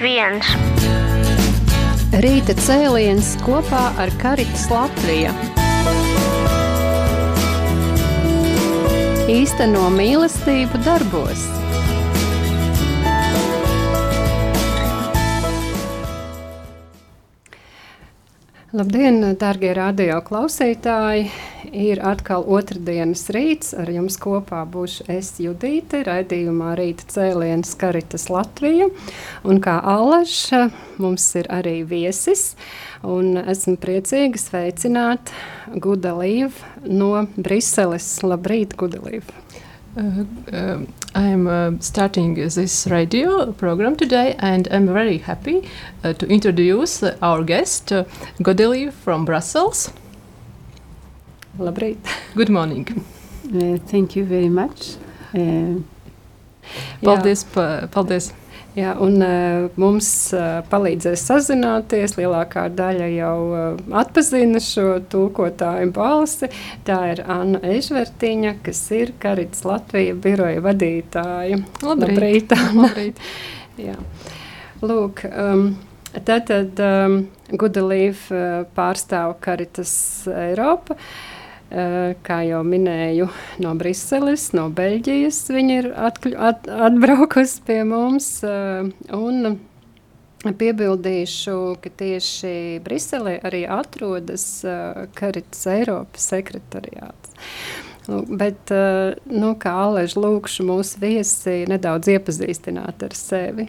viens. 0.00 0.48
Rīta 2.24 2.56
cēliens 2.58 3.34
kopā 3.44 3.90
ar 4.00 4.12
Karitas 4.20 4.66
Latviju. 4.72 5.32
Īsteno 9.30 9.86
mīlestību 9.94 10.80
darbos. 10.88 11.59
Labdien, 18.70 19.24
darbie 19.34 19.72
radio 19.74 20.20
klausītāji! 20.22 21.24
Ir 21.74 21.98
atkal 22.06 22.44
otrdienas 22.46 23.24
rīts. 23.34 23.72
Ar 23.74 23.90
jums 23.90 24.14
kopā 24.22 24.60
būšu 24.62 25.08
es 25.10 25.32
Judīte, 25.42 26.04
raidījumā 26.06 26.76
Rīta 26.78 27.08
cēlienas 27.10 27.74
Karitas 27.80 28.28
Latvija. 28.30 28.86
Un 29.42 29.58
kā 29.58 29.74
Alaša 29.82 30.68
mums 31.02 31.26
ir 31.42 31.50
arī 31.50 31.80
viesis. 31.82 32.52
Un 33.02 33.42
esmu 33.42 33.74
priecīga 33.82 34.38
sveicināt 34.38 35.34
Gudalīvu 35.74 36.94
no 36.94 37.26
Briseles. 37.34 38.12
Labrīt, 38.22 38.78
Gudalīva! 38.78 39.49
Uh, 40.00 40.24
uh, 40.52 40.78
I'm 41.14 41.46
uh, 41.46 41.72
starting 41.80 42.32
this 42.34 42.86
radio 42.86 43.52
program 43.52 43.96
today, 43.96 44.34
and 44.38 44.66
I'm 44.70 44.86
very 44.86 45.18
happy 45.18 45.68
uh, 46.02 46.14
to 46.14 46.26
introduce 46.26 47.02
our 47.20 47.42
guest, 47.42 47.92
uh, 47.92 48.04
Godeli 48.38 48.90
from 48.90 49.26
Brussels. 49.26 49.92
Labrīt! 51.58 51.98
Good 52.34 52.48
morning! 52.48 53.04
Uh, 53.44 53.76
thank 53.88 54.16
you 54.16 54.24
very 54.24 54.48
much. 54.48 54.96
Uh, 55.34 55.82
paldies, 57.02 57.44
pa, 57.44 57.86
paldies! 57.88 58.32
Jā, 58.78 58.92
un 59.02 59.16
uh, 59.18 59.64
mums 59.80 60.08
uh, 60.36 60.60
palīdzēs 60.70 61.24
sazināties. 61.26 62.14
Lielākā 62.14 62.68
daļa 62.78 63.08
jau 63.16 63.34
uh, 63.48 63.80
atpazina 63.98 64.60
šo 64.62 65.00
tūkotāju 65.10 65.90
balsi. 65.96 66.50
Tā 66.86 67.00
ir 67.10 67.24
Anna 67.26 67.58
Ežvertiņa, 67.66 68.54
kas 68.62 68.84
ir 68.94 69.10
Karits 69.22 69.64
Latvija 69.66 70.14
biroja 70.14 70.62
vadītāja. 70.62 71.58
Labrīt! 71.82 72.54
Labrīt. 72.54 72.54
Labrīt. 72.78 73.24
Jā. 73.88 73.98
Lūk, 74.86 75.24
um, 75.26 75.66
tātad 76.14 76.78
um, 76.86 77.18
Gudalīva 77.50 78.64
pārstāv 78.78 79.34
Karitas 79.42 79.92
Eiropa. 80.30 80.94
Uh, 80.94 81.04
Eh, 81.04 81.39
kā 81.70 82.40
jau 82.48 82.60
minēju, 82.66 83.28
no 83.62 83.74
Briseles, 83.78 84.48
no 84.56 84.66
Beļģijas 84.74 85.40
viņa 85.54 85.74
ir 85.78 85.90
atkļu, 85.94 86.36
at, 86.42 86.66
atbraukusi 86.66 87.62
pie 87.66 87.82
mums. 87.86 88.30
Eh, 88.42 88.88
un 89.14 89.58
piebildīšu, 90.40 91.56
ka 91.82 91.92
tieši 92.02 92.80
Briselē 92.82 93.36
arī 93.46 93.66
atrodas 93.70 94.46
eh, 94.64 95.04
Karits 95.14 95.66
Eiropas 95.70 96.30
sekretariāts. 96.32 97.36
Bet, 98.10 98.72
nu, 99.30 99.52
kā 99.60 99.74
Alež, 99.84 100.16
lūkšu 100.18 100.64
mūsu 100.66 100.98
viesi 100.98 101.60
nedaudz 101.70 102.08
iepazīstināt 102.10 103.04
ar 103.06 103.14
sevi. 103.14 103.68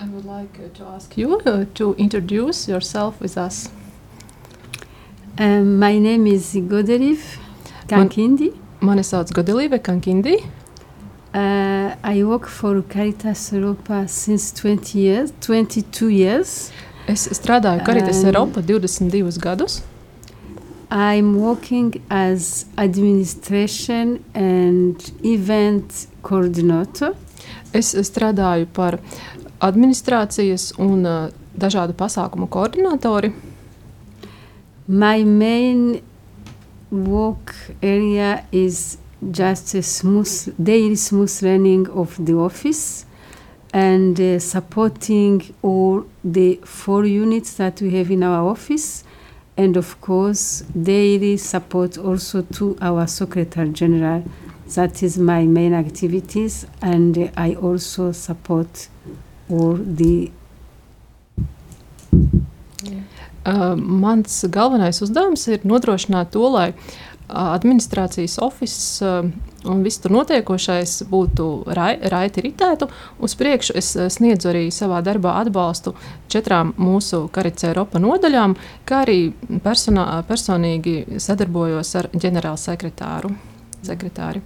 I 0.00 0.08
would 0.08 0.24
like 0.24 0.74
to 0.74 0.84
ask 0.96 1.16
you 1.16 1.38
uh, 1.46 1.66
to 1.74 1.94
introduce 1.98 2.66
yourself 2.66 3.20
with 3.20 3.36
us. 3.38 3.68
Um, 5.38 5.78
my 5.78 5.98
name 5.98 6.26
is 6.26 6.54
Godeliv 6.54 7.38
Kankindi. 7.86 8.50
Man, 8.50 8.60
mani 8.80 9.02
sauc 9.02 9.32
Godelive 9.32 9.78
Kankindi. 9.78 10.36
Uh, 11.32 11.94
I 12.02 12.24
work 12.24 12.46
for 12.46 12.82
Caritas 12.82 13.52
Europa 13.52 14.08
since 14.08 14.52
20 14.52 14.98
years, 14.98 15.32
22 15.40 16.08
years. 16.08 16.72
Es 17.06 17.28
strādāju 17.28 17.84
Caritas 17.84 18.22
um, 18.22 18.26
Europa 18.26 18.60
22 18.62 19.38
gadus. 19.40 19.82
I'm 20.90 21.38
working 21.38 22.02
as 22.10 22.66
administration 22.76 24.24
and 24.34 25.12
event 25.22 26.08
coordinator. 26.22 27.14
Es 27.72 27.94
strādāju 27.94 28.66
par 28.72 28.98
administrācijas 29.60 30.72
un 30.78 31.06
uh, 31.06 31.30
dažādu 31.54 31.94
pasākumu 31.94 32.48
koordinatori. 32.50 33.32
My 34.90 35.22
main 35.22 36.02
work 36.90 37.54
area 37.80 38.44
is 38.50 38.98
just 39.30 39.72
a 39.76 39.84
smooth, 39.84 40.52
daily 40.60 40.96
smooth 40.96 41.40
running 41.44 41.88
of 41.90 42.16
the 42.26 42.34
office 42.34 43.06
and 43.72 44.20
uh, 44.20 44.40
supporting 44.40 45.54
all 45.62 46.06
the 46.24 46.56
four 46.64 47.04
units 47.04 47.54
that 47.54 47.80
we 47.80 47.90
have 47.90 48.10
in 48.10 48.24
our 48.24 48.50
office 48.50 49.04
and 49.56 49.76
of 49.76 50.00
course 50.00 50.62
daily 50.82 51.36
support 51.36 51.96
also 51.96 52.42
to 52.42 52.76
our 52.80 53.06
secretary 53.06 53.68
general. 53.68 54.24
That 54.74 55.04
is 55.04 55.16
my 55.16 55.44
main 55.44 55.72
activities 55.72 56.66
and 56.82 57.16
uh, 57.16 57.28
i 57.36 57.54
also 57.54 58.10
support 58.10 58.88
all 59.48 59.74
the 59.74 60.32
mans 63.76 64.44
galvenais 64.52 65.02
uzdevums 65.02 65.46
ir 65.48 65.64
nodrošināt 65.64 66.32
to, 66.34 66.44
lai 66.52 66.72
administrācijas 67.30 68.38
uh, 69.06 69.28
un 69.70 69.82
viss 69.84 70.00
tur 70.02 70.14
notiekošais 70.14 70.96
būtu 71.10 71.46
rai, 71.76 71.92
raiti 72.12 72.44
ritētu. 72.46 72.88
Uz 73.22 73.36
priekšu 73.38 73.76
es 73.78 73.92
sniedzu 74.16 74.50
arī 74.50 74.64
savā 74.74 75.00
darbā 75.06 75.36
atbalstu 75.44 75.94
četrām 76.32 76.74
mūsu 76.80 77.26
Karits 77.32 77.68
Eiropa 77.68 78.02
nodaļām, 78.02 78.56
kā 78.88 79.04
arī 79.06 79.20
personā, 79.64 80.06
personīgi 80.28 81.20
sadarbojos 81.20 81.94
ar 82.00 82.10
ģenerālsekretāru. 82.16 83.34
Sekretāri. 83.86 84.42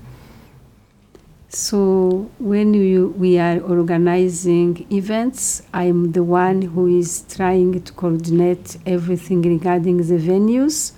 So 1.48 2.30
when 2.38 2.74
you, 2.74 3.14
we 3.16 3.38
are 3.38 3.60
organizing 3.60 4.86
events, 4.90 5.62
I'm 5.72 6.12
the 6.12 6.24
one 6.24 6.62
who 6.62 6.86
is 6.98 7.24
trying 7.28 7.82
to 7.82 7.92
coordinate 7.92 8.78
everything 8.86 9.42
regarding 9.42 9.98
the 9.98 10.18
venues, 10.18 10.92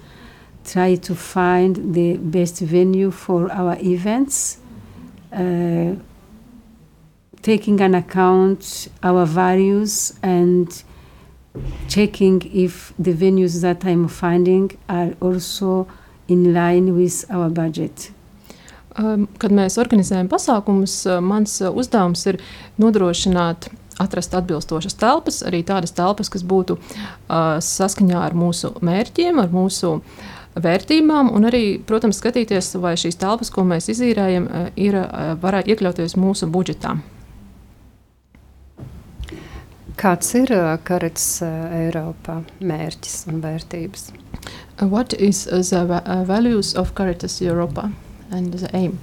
try 0.64 0.94
to 0.94 1.14
find 1.14 1.94
the 1.94 2.16
best 2.16 2.60
venue 2.60 3.10
for 3.10 3.52
our 3.52 3.76
events, 3.80 4.58
uh, 5.32 5.94
taking 7.42 7.80
an 7.80 7.94
account 7.94 8.88
our 9.02 9.26
values 9.26 10.18
and 10.22 10.82
checking 11.88 12.42
if 12.52 12.92
the 12.98 13.12
venues 13.12 13.60
that 13.62 13.84
I'm 13.84 14.08
finding 14.08 14.76
are 14.88 15.14
also 15.20 15.86
in 16.28 16.52
line 16.52 16.96
with 16.96 17.24
our 17.30 17.48
budget. 17.48 18.10
Ehm, 18.96 19.26
kad 19.40 19.52
mēs 19.52 19.76
organizējam 19.80 20.28
pasākumus, 20.32 21.02
eh, 21.06 21.20
mans 21.20 21.58
uzdevums 21.60 22.24
ir 22.30 22.40
nodrošināt 22.80 23.68
atrast 24.00 24.34
atbilstošas 24.36 24.96
telpas, 25.00 25.42
arī 25.44 25.62
tādas 25.64 25.94
telpas, 25.96 26.28
kas 26.28 26.42
būtu 26.44 26.74
uh, 26.76 27.56
saskaņā 27.64 28.18
ar 28.26 28.34
mūsu 28.36 28.74
mērķiem, 28.84 29.40
ar 29.40 29.48
mūsu 29.48 29.94
vērtībām, 30.52 31.30
un 31.32 31.48
arī, 31.48 31.62
protams, 31.80 32.20
skatīties, 32.20 32.74
vai 32.76 32.92
šīs 33.00 33.16
telpas, 33.16 33.48
ko 33.48 33.64
mēs 33.64 33.88
izīrējam, 33.92 34.50
ir 34.76 35.00
varētu 35.40 35.72
iekļauties 35.72 36.18
mūsu 36.20 36.48
budžetā. 36.52 36.92
Kāds 39.96 40.34
ir 40.36 40.52
Karits 40.84 41.40
Eiropā 41.40 42.42
mērķis 42.60 43.22
un 43.32 43.40
vērtības? 43.40 44.10
What 44.84 45.16
is 45.16 45.46
the 45.48 46.02
values 46.28 46.76
of 46.76 46.92
Caritas 46.92 47.40
Europa? 47.40 47.88
And 48.31 48.53
the 48.53 48.70
aim? 48.76 48.98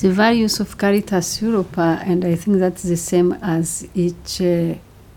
The 0.00 0.10
values 0.10 0.60
of 0.60 0.76
Caritas 0.76 1.40
Europa, 1.42 2.00
and 2.04 2.24
I 2.24 2.34
think 2.34 2.58
that's 2.58 2.82
the 2.82 2.96
same 2.96 3.32
as 3.42 3.86
each 3.94 4.40
uh, 4.40 4.74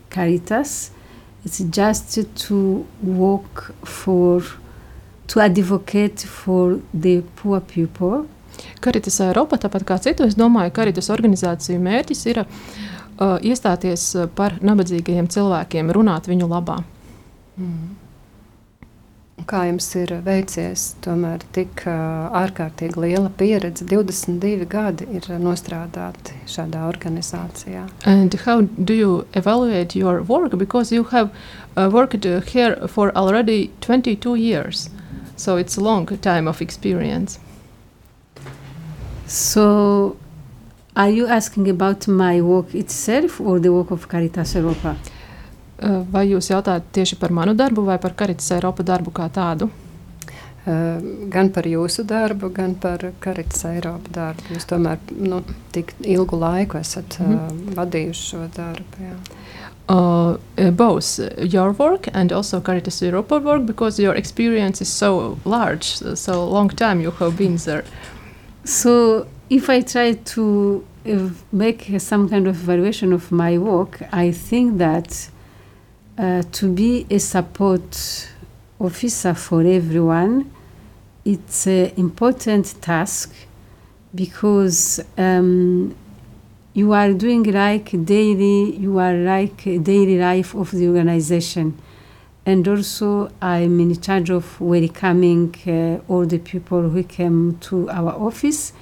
Caritas, 0.10 0.92
it's 1.44 1.60
just 1.60 2.19
to 2.48 2.86
work 3.01 3.74
for, 3.86 4.42
to 5.28 5.39
advocate 5.39 6.19
for 6.22 6.80
the 6.94 7.22
poor 7.36 7.60
people. 7.60 8.28
Caritas 8.81 9.19
Eiropa, 9.22 9.57
tāpat 9.57 9.86
kā 9.88 9.98
citu, 10.01 10.25
es 10.28 10.38
domāju, 10.38 10.72
ka 10.72 10.81
Caritas 10.81 11.10
organizāciju 11.13 11.81
mērķis 11.81 12.25
ir 12.31 12.44
uh, 12.44 13.38
iestāties 13.42 14.06
par 14.36 14.60
nabadzīgajiem 14.62 15.30
cilvēkiem, 15.31 15.92
runāt 15.94 16.30
viņu 16.31 16.50
labā. 16.51 16.81
Mm. 17.57 17.98
Kā 19.48 19.64
jums 19.68 19.88
ir 19.98 20.12
veicies 20.26 20.84
tomēr 21.06 21.44
tik 21.56 21.84
uh, 21.90 22.30
ārkārtīgi 22.42 23.00
liela 23.02 23.32
pieredze? 23.38 23.86
22 23.90 24.68
gadi 24.70 25.08
ir 25.18 25.28
nostrādāti 25.42 26.38
šādā 26.52 26.86
organizācijā. 26.90 27.88
And 28.06 28.34
how 28.46 28.62
do 28.62 28.94
you 28.94 29.28
evaluate 29.34 29.96
your 29.96 30.22
work? 30.24 30.58
Because 30.58 30.92
you 30.92 31.04
have 31.12 31.30
uh, 31.76 31.90
worked 31.92 32.26
here 32.54 32.88
for 32.88 33.12
already 33.16 33.72
22 33.82 34.36
years. 34.36 34.90
So 35.36 35.58
it's 35.58 35.78
a 35.78 35.82
long 35.82 36.06
time 36.06 36.48
of 36.48 36.62
experience. 36.62 37.40
So 39.28 40.18
Are 40.94 41.10
you 41.10 41.26
asking 41.26 41.70
about 41.70 42.06
my 42.06 42.42
work 42.42 42.76
itself 42.76 43.40
or 43.40 43.60
the 43.60 43.72
work 43.72 43.92
of 43.92 44.10
Caritas 44.10 44.56
Europa? 44.56 44.98
Uh, 45.81 46.01
vai 46.13 46.28
jūs 46.30 46.51
jautājat 46.51 46.92
tieši 46.94 47.18
par 47.18 47.33
manu 47.33 47.56
darbu 47.57 47.81
vai 47.88 47.98
par 48.01 48.13
Caritas 48.18 48.51
Eiropa 48.54 48.86
darbu 48.86 49.13
kā 49.18 49.25
tādu? 49.33 49.69
Uh, 50.62 51.01
gan 51.33 51.50
par 51.50 51.66
jūsu 51.66 52.04
darbu, 52.06 52.51
gan 52.54 52.75
par 52.78 53.07
Caritas 53.24 53.63
Eiropa 53.66 54.13
darbu. 54.13 54.51
Jūs 54.54 54.68
tomēr 54.69 55.01
nu, 55.18 55.39
tik 55.74 55.95
ilgu 56.06 56.38
laiku 56.38 56.78
esat 56.78 57.18
uh, 57.18 57.31
mm. 57.31 57.72
vadījuši 57.80 58.28
šo 58.28 58.44
darbu. 58.54 59.07
Jā. 59.07 59.16
Uh, 59.89 60.38
both 60.78 61.19
your 61.39 61.74
work 61.74 62.07
and 62.13 62.31
also 62.31 62.62
Caritas 62.62 63.01
Europa 63.01 63.39
work 63.39 63.66
because 63.66 64.00
your 64.00 64.13
experience 64.16 64.81
is 64.81 64.88
so 64.94 65.39
large, 65.45 65.98
so 66.16 66.45
long 66.45 66.69
time 66.69 67.01
you 67.01 67.10
have 67.12 67.36
been 67.38 67.57
there. 67.57 67.83
So 68.63 69.25
if 69.50 69.68
I 69.68 69.81
try 69.81 70.13
to 70.13 70.86
uh, 71.07 71.30
make 71.51 72.00
some 72.00 72.30
kind 72.30 72.48
of 72.48 72.62
evaluation 72.62 73.13
of 73.13 73.31
my 73.31 73.57
work, 73.57 74.04
I 74.13 74.31
think 74.31 74.78
that 74.78 75.31
uh, 76.18 76.44
to 76.52 76.72
be 76.74 77.06
a 77.10 77.19
support 77.19 78.30
officer 78.80 79.34
for 79.34 79.62
everyone, 79.62 80.52
it's 81.24 81.68
an 81.68 81.92
important 81.98 82.81
task 82.81 83.34
because 84.13 85.00
um, 85.18 85.96
you 86.74 86.94
are 86.94 87.13
doing 87.13 87.44
like 87.44 87.92
daily, 88.06 88.75
you 88.75 88.98
are 88.98 89.13
like 89.13 89.63
daily 89.63 90.18
life 90.18 90.56
of 90.56 90.72
the 90.72 90.88
organization. 90.88 91.78
And 92.46 92.68
also, 92.68 93.31
I'm 93.42 93.80
in 93.80 94.02
charge 94.02 94.31
of 94.31 94.60
welcoming 94.60 95.54
uh, 95.68 96.12
all 96.12 96.25
the 96.25 96.40
people 96.40 96.90
who 96.90 97.04
came 97.04 97.57
to 97.60 97.90
our 97.90 98.14
office. 98.14 98.74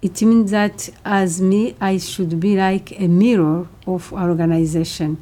It 0.00 0.22
means 0.22 0.52
that 0.52 0.90
as 1.04 1.40
me, 1.40 1.74
I 1.80 1.98
should 1.98 2.38
be 2.38 2.56
like 2.56 2.98
a 3.00 3.08
mirror 3.08 3.66
of 3.86 4.12
our 4.12 4.28
organization. 4.30 5.20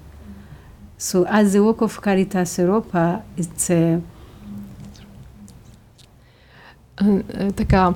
So, 1.02 1.24
as 1.26 1.52
the 1.52 1.58
work 1.58 1.80
of 1.82 2.00
Caritas 2.00 2.58
Europa, 2.58 3.24
it's 3.36 3.70
a 3.70 4.00
Kā, 7.66 7.88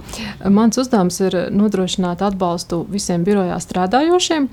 mans 0.50 0.78
uzdevums 0.80 1.20
ir 1.22 1.36
nodrošināt 1.54 2.24
atbalstu 2.26 2.80
visiem 2.90 3.22
birojā 3.22 3.60
strādājošiem 3.62 4.48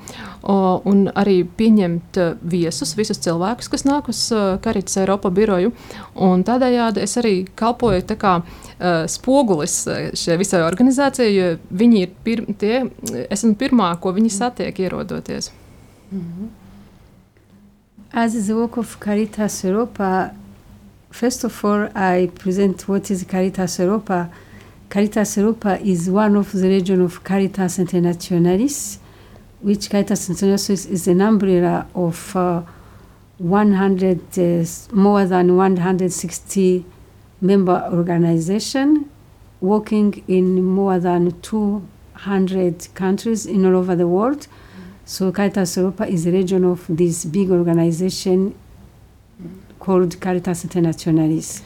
un 0.91 1.01
arī 1.17 1.39
pieņemt 1.57 2.19
viesus, 2.51 2.93
visus 2.99 3.23
cilvēkus, 3.23 3.71
kas 3.73 3.87
nāk 3.89 4.11
uz 4.13 4.21
Karitas 4.61 4.99
Eiropa 5.01 5.33
biroju. 5.33 5.73
Tādējādi 6.45 7.01
es 7.07 7.17
arī 7.23 7.35
kalpoju 7.57 8.19
kā, 8.21 8.35
spogulis 9.09 9.79
šai 10.13 10.37
visai 10.43 10.61
organizācijai, 10.67 11.31
jo 11.33 11.53
viņi 11.73 12.03
ir 12.05 12.17
pir, 12.27 12.45
tie, 12.61 12.83
esmu 13.33 13.55
pirmā, 13.57 13.95
ko 14.03 14.13
viņi 14.13 14.35
satiek 14.37 14.85
ierodoties. 14.85 15.49
Mm 16.11 16.19
-hmm. 16.19 16.62
As 18.15 18.47
the 18.47 18.55
work 18.55 18.77
of 18.77 18.99
Caritas 18.99 19.63
Europa 19.63 20.35
First 21.09 21.43
of 21.43 21.65
all, 21.65 21.89
I 21.95 22.29
present 22.35 22.87
what 22.87 23.09
is 23.09 23.23
Caritas 23.23 23.79
Europa. 23.79 24.31
Caritas 24.87 25.37
Europa 25.37 25.79
is 25.81 26.11
one 26.11 26.35
of 26.35 26.51
the 26.51 26.67
region 26.67 27.01
of 27.01 27.23
Caritas 27.23 27.79
Internationalis, 27.79 28.99
which 29.61 29.89
Caritas 29.89 30.29
Internationalis 30.29 30.89
is 30.91 31.07
an 31.07 31.21
umbrella 31.21 31.87
of 31.95 32.35
uh, 32.35 32.61
100, 33.39 34.19
uh, 34.37 34.65
more 34.95 35.25
than 35.25 35.57
160 35.57 36.85
member 37.41 37.89
organization 37.91 39.09
working 39.59 40.23
in 40.27 40.63
more 40.63 40.99
than 40.99 41.39
200 41.41 42.87
countries 42.93 43.47
in 43.47 43.65
all 43.65 43.75
over 43.75 43.95
the 43.95 44.07
world. 44.07 44.47
So 45.05 45.31
Caritas 45.31 45.77
Europa 45.77 46.05
is 46.05 46.25
a 46.25 46.31
region 46.31 46.63
of 46.63 46.85
this 46.87 47.25
big 47.25 47.51
organization 47.51 48.53
called 49.79 50.19
Caritas 50.19 50.63
Internationalis. 50.63 51.61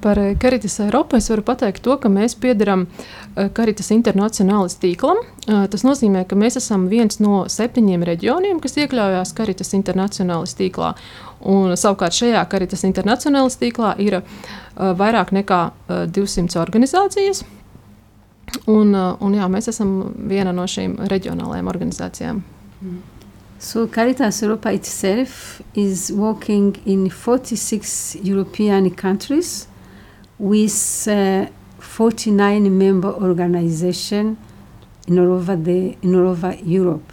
Par 0.00 0.16
Caritas 0.38 0.78
Eiropu 0.80 1.16
es 1.16 1.28
varu 1.28 1.42
pateikt 1.42 1.82
to, 1.82 1.96
ka 1.98 2.08
mēs 2.08 2.36
piedaram 2.38 2.86
Caritas 3.34 3.90
Internacionālis 3.90 4.78
tīklam. 4.78 5.18
Tas 5.44 5.82
nozīmē, 5.82 6.22
ka 6.30 6.38
mēs 6.38 6.56
esam 6.60 6.86
viens 6.88 7.18
no 7.20 7.42
septiņiem 7.50 8.04
reģioniem, 8.06 8.60
kas 8.62 8.78
iekļaujās 8.78 9.34
Caritas 9.36 9.74
Internacionālis 9.74 10.54
tīklā. 10.54 10.94
Un, 11.42 11.74
savukārt 11.74 12.14
šajā 12.14 12.44
Caritas 12.52 12.86
Internacionālis 12.86 13.58
tīklā 13.58 13.96
ir 13.98 14.22
vairāk 14.78 15.34
nekā 15.34 15.64
200 16.14 16.62
organizācijas. 16.62 17.42
Un, 18.66 18.94
un 18.94 19.34
jā, 19.34 19.46
mēs 19.50 19.70
esam 19.72 20.12
viena 20.28 20.52
no 20.54 20.66
šīm 20.68 20.98
reģionālajām 21.10 21.70
organizācijām. 21.72 22.42
So 23.62 23.86
Caritas 23.86 24.42
Europa 24.42 24.72
itself 24.72 25.62
is 25.74 26.10
working 26.10 26.76
in 26.84 27.08
46 27.08 28.16
European 28.22 28.90
countries 28.90 29.68
with 30.38 31.06
uh, 31.08 31.46
49 31.78 32.76
member 32.76 33.08
organizations 33.08 34.36
in 35.06 35.18
all 35.18 35.32
over, 35.32 35.56
the, 35.56 35.96
in 36.02 36.14
all 36.14 36.28
over 36.28 36.56
Europe. 36.64 37.12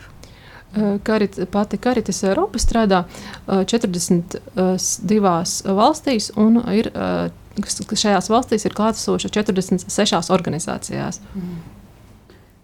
Karit, 1.04 1.40
uh, 1.40 1.46
pati 1.46 1.78
Karitas 1.78 2.24
Eiropa 2.24 2.60
strādā 2.62 3.04
uh, 3.48 3.64
42 3.66 4.40
uh, 4.56 5.76
valstīs, 5.78 6.32
un 6.38 6.62
ir, 6.74 6.92
uh, 7.66 7.98
šajās 8.04 8.30
valstīs 8.32 8.66
ir 8.66 8.78
klātesoša 8.78 9.32
46 9.40 10.32
organizācijās. 10.36 11.22
Mm. 11.36 11.60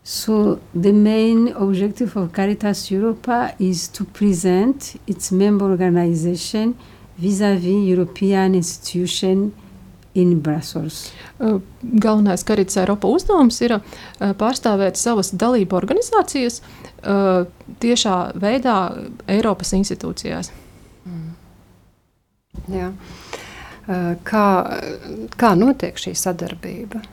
So 0.06 0.60
the 0.80 0.94
main 0.94 1.54
objective 1.58 2.16
of 2.16 2.32
Caritas 2.32 2.92
Europa 2.92 3.56
is 3.60 3.88
to 3.90 4.06
present 4.06 4.96
its 5.08 5.32
member 5.32 5.66
organization 5.66 6.76
vis-à-vis 7.18 7.90
European 7.90 8.54
institution 8.54 9.52
in 10.14 10.42
Brussels. 10.42 11.12
Uh, 11.40 11.60
galvenais 11.82 12.44
Caritas 12.44 12.78
Eiropa 12.78 13.08
uzdevums 13.08 13.58
ir 13.66 13.76
uh, 13.76 13.82
pārstāvēt 14.40 14.96
savas 14.96 15.34
dalību 15.34 15.76
organizācijas 15.76 16.62
uh, 16.62 17.44
tiešā 17.84 18.20
veidā 18.40 18.78
Eiropas 19.28 19.74
institūcijās. 19.76 20.54
Mm. 21.04 21.34
Jā. 22.72 22.92
Kā, 23.86 24.46
kā 25.38 25.52
notiek 25.60 26.00
šī 26.02 26.16
sadarbība? 26.18 27.04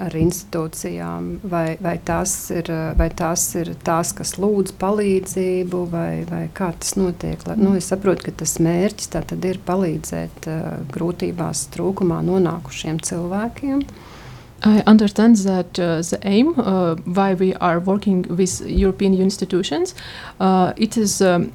ar 0.00 0.14
institūcijām, 0.16 1.26
vai, 1.50 1.76
vai, 1.82 1.96
tās 2.06 2.32
ir, 2.54 2.70
vai 2.98 3.08
tās 3.16 3.44
ir 3.58 3.74
tās, 3.84 4.14
kas 4.16 4.34
lūdz 4.40 4.74
palīdzību, 4.80 5.82
vai, 5.92 6.24
vai 6.30 6.46
kā 6.56 6.70
tas 6.80 6.94
notiek. 6.96 7.44
Nu, 7.60 7.74
es 7.78 7.90
saprotu, 7.92 8.28
ka 8.28 8.36
tas 8.44 8.56
mērķis 8.64 9.12
ir 9.50 9.60
palīdzēt 9.66 10.48
uh, 10.48 10.64
grūtībās, 10.94 11.68
trūkumā 11.74 12.22
nonākušiem 12.24 13.02
cilvēkiem. 13.04 13.84
I 14.64 14.82
understand 14.86 15.36
that 15.44 15.78
uh, 15.78 16.00
the 16.00 16.18
aim 16.22 16.54
uh, 16.56 16.96
why 17.04 17.34
we 17.34 17.52
are 17.54 17.80
working 17.80 18.24
with 18.30 18.62
European 18.66 19.12
institutions 19.14 19.94
uh, 20.40 20.72
it 20.76 20.96
is 20.96 21.20
um, 21.20 21.52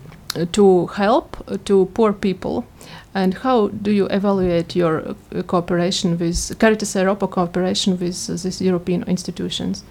to 0.52 0.86
help 0.88 1.38
to 1.66 1.86
poor 1.96 2.14
people 2.14 2.66
And 3.14 3.34
how 3.34 3.70
do 3.70 3.92
you 3.92 4.06
evaluate 4.08 4.76
your 4.76 5.00
uh, 5.10 5.42
cooperation 5.44 6.18
with 6.18 6.58
Caritas 6.60 6.96
Europa 6.96 7.28
cooperation 7.28 7.98
with 7.98 8.30
uh, 8.30 8.34
these 8.34 8.62
European 8.62 9.04
institutions? 9.04 9.84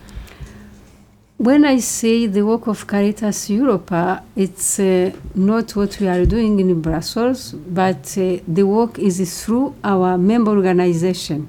When 1.39 1.65
I 1.65 1.79
say 1.79 2.27
the 2.27 2.43
work 2.43 2.67
of 2.67 2.87
Caritas 2.87 3.49
Europa, 3.49 4.25
it's 4.35 4.81
uh, 4.81 5.13
not 5.37 5.77
what 5.77 5.99
we 6.01 6.09
are 6.09 6.25
doing 6.27 6.59
in 6.59 6.81
Brussels, 6.83 7.53
but 7.53 8.19
uh, 8.19 8.39
the 8.47 8.65
work 8.65 8.99
is 8.99 9.45
through 9.45 9.75
our 9.85 10.19
member 10.19 10.51
organization. 10.51 11.49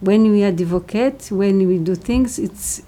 When 0.00 0.30
we 0.32 0.42
advocate, 0.42 1.30
when 1.30 1.66
we 1.68 1.78
do 1.78 1.94
things, 1.94 2.40
it's 2.40 2.82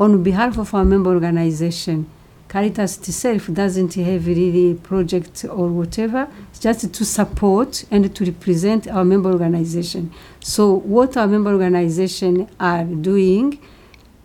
on 0.00 0.22
behalf 0.22 0.58
of 0.58 0.74
our 0.74 0.84
member 0.84 1.10
organization. 1.10 2.08
Caritas 2.48 2.96
itself 2.98 3.48
doesn't 3.52 3.94
have 3.94 4.26
really 4.26 4.74
project 4.74 5.44
or 5.44 5.68
whatever. 5.68 6.26
Just 6.62 6.94
to 6.94 7.04
support 7.04 7.84
and 7.90 8.14
to 8.14 8.24
represent 8.24 8.86
our 8.86 9.04
member 9.04 9.32
organization. 9.32 10.12
So 10.38 10.72
what 10.72 11.16
our 11.16 11.26
member 11.26 11.50
organization 11.50 12.48
are 12.60 12.84
doing 12.84 13.58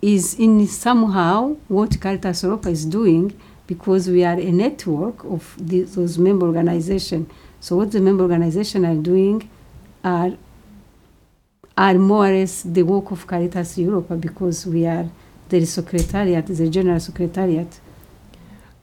is 0.00 0.34
in 0.38 0.64
somehow 0.68 1.56
what 1.66 2.00
Caritas 2.00 2.44
Europa 2.44 2.68
is 2.68 2.84
doing 2.84 3.36
because 3.66 4.08
we 4.08 4.22
are 4.24 4.38
a 4.38 4.52
network 4.52 5.24
of 5.24 5.52
the, 5.58 5.82
those 5.82 6.16
member 6.16 6.46
organizations. 6.46 7.28
So 7.58 7.74
what 7.74 7.90
the 7.90 8.00
member 8.00 8.22
organizations 8.22 8.84
are 8.84 9.02
doing 9.02 9.50
are 10.04 10.30
are 11.76 11.94
more 11.94 12.28
or 12.28 12.32
less 12.32 12.62
the 12.62 12.84
work 12.84 13.10
of 13.10 13.26
Caritas 13.26 13.78
Europa 13.78 14.14
because 14.14 14.64
we 14.64 14.86
are 14.86 15.10
the 15.48 15.64
secretariat, 15.64 16.46
the 16.46 16.68
general 16.70 17.00
secretariat 17.00 17.80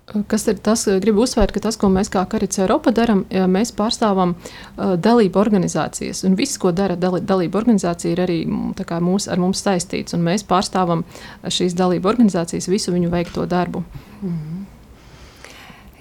Kas 0.06 0.44
ir 0.46 0.60
tas, 0.62 0.84
gribu 1.02 1.24
uzsvērt, 1.26 1.50
ka 1.56 1.64
tas, 1.66 1.80
ko 1.82 1.90
mēs 1.90 2.12
kā 2.14 2.22
Karits 2.30 2.60
Eiropa 2.62 2.92
darām, 2.94 3.24
mēs 3.50 3.72
pārstāvam 3.74 4.36
uh, 4.36 4.94
dalību 5.02 5.40
organizācijas. 5.42 6.22
Un 6.28 6.38
viss, 6.38 6.60
ko 6.62 6.70
dara 6.78 6.94
dali, 7.00 7.24
dalību 7.26 7.58
organizācija, 7.58 8.14
ir 8.14 8.22
arī 8.22 8.38
mūs, 8.46 9.26
ar 9.32 9.42
mums 9.42 9.64
saistīts. 9.66 10.14
Un 10.14 10.22
mēs 10.28 10.46
pārstāvam 10.46 11.02
šīs 11.42 11.74
dalību 11.80 12.12
organizācijas 12.12 12.70
visu 12.70 12.94
viņu 12.94 13.10
veikto 13.10 13.48
darbu. 13.50 13.82
Mm 14.22 14.30
-hmm. 14.30 14.64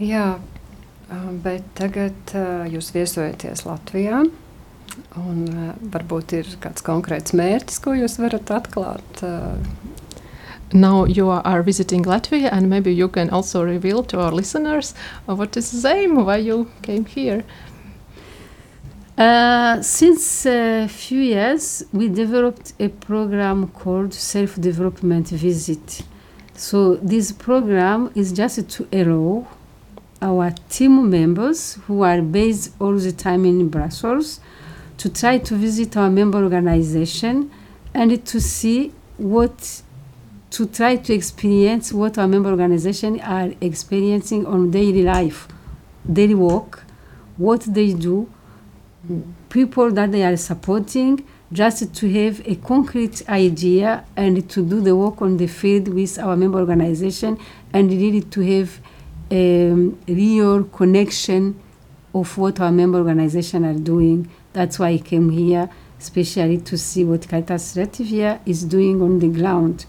Jā, 0.04 0.38
bet 1.44 1.62
tagad 1.78 2.34
uh, 2.34 2.66
jūs 2.68 2.92
viesojaties 2.94 3.64
Latvijā. 3.64 4.24
Un, 5.16 5.38
uh, 5.48 5.74
varbūt 5.94 6.36
ir 6.38 6.48
kāds 6.60 6.84
konkrēts 6.84 7.32
mērķis, 7.32 7.80
ko 7.80 7.94
jūs 7.94 8.18
varat 8.18 8.50
atklāt 8.50 9.22
uh, 9.22 9.56
now 10.74 11.04
you 11.04 11.30
are 11.30 11.62
visiting 11.62 12.02
Latvia, 12.04 12.50
and 12.52 12.68
maybe 12.68 12.92
you 12.92 13.08
can 13.08 13.30
also 13.30 13.64
reveal 13.64 14.02
to 14.02 14.20
our 14.20 14.32
listeners 14.32 14.94
uh, 15.28 15.34
what 15.34 15.56
is 15.56 15.82
the 15.82 15.88
aim, 15.88 16.24
why 16.24 16.38
you 16.38 16.68
came 16.82 17.04
here. 17.04 17.44
Uh, 19.16 19.80
since 19.80 20.44
a 20.44 20.88
few 20.88 21.20
years, 21.20 21.84
we 21.92 22.08
developed 22.08 22.72
a 22.80 22.88
program 22.88 23.68
called 23.68 24.12
Self 24.12 24.60
Development 24.60 25.28
Visit. 25.28 26.02
So, 26.56 26.96
this 26.96 27.30
program 27.30 28.10
is 28.16 28.32
just 28.32 28.68
to 28.70 28.88
allow 28.92 29.46
our 30.20 30.50
team 30.68 31.08
members 31.08 31.74
who 31.86 32.02
are 32.02 32.20
based 32.20 32.74
all 32.80 32.96
the 32.96 33.12
time 33.12 33.44
in 33.44 33.68
Brussels 33.68 34.40
to 34.98 35.08
try 35.08 35.38
to 35.38 35.54
visit 35.54 35.96
our 35.96 36.10
member 36.10 36.42
organization 36.42 37.52
and 37.92 38.24
to 38.26 38.40
see 38.40 38.92
what 39.16 39.82
to 40.54 40.66
try 40.66 40.94
to 40.94 41.12
experience 41.12 41.92
what 41.92 42.16
our 42.16 42.28
member 42.28 42.48
organizations 42.48 43.20
are 43.24 43.50
experiencing 43.60 44.46
on 44.46 44.70
daily 44.70 45.02
life, 45.02 45.48
daily 46.12 46.36
work, 46.36 46.84
what 47.36 47.62
they 47.62 47.92
do, 47.92 48.30
people 49.48 49.90
that 49.90 50.12
they 50.12 50.22
are 50.22 50.36
supporting, 50.36 51.26
just 51.52 51.92
to 51.92 52.08
have 52.08 52.40
a 52.46 52.54
concrete 52.54 53.28
idea 53.28 54.04
and 54.16 54.48
to 54.48 54.64
do 54.64 54.80
the 54.80 54.94
work 54.94 55.20
on 55.20 55.38
the 55.38 55.48
field 55.48 55.88
with 55.88 56.20
our 56.20 56.36
member 56.36 56.60
organization 56.60 57.36
and 57.72 57.90
really 57.90 58.20
to 58.20 58.40
have 58.40 58.78
a 59.32 59.72
um, 59.72 59.98
real 60.06 60.62
connection 60.62 61.60
of 62.14 62.38
what 62.38 62.60
our 62.60 62.70
member 62.70 62.98
organization 62.98 63.64
are 63.64 63.74
doing. 63.74 64.30
That's 64.52 64.78
why 64.78 64.90
I 64.90 64.98
came 64.98 65.30
here, 65.30 65.68
especially 65.98 66.58
to 66.58 66.78
see 66.78 67.04
what 67.04 67.26
Caritas 67.26 67.74
Latvia 67.74 68.38
is 68.46 68.62
doing 68.62 69.02
on 69.02 69.18
the 69.18 69.28
ground 69.28 69.86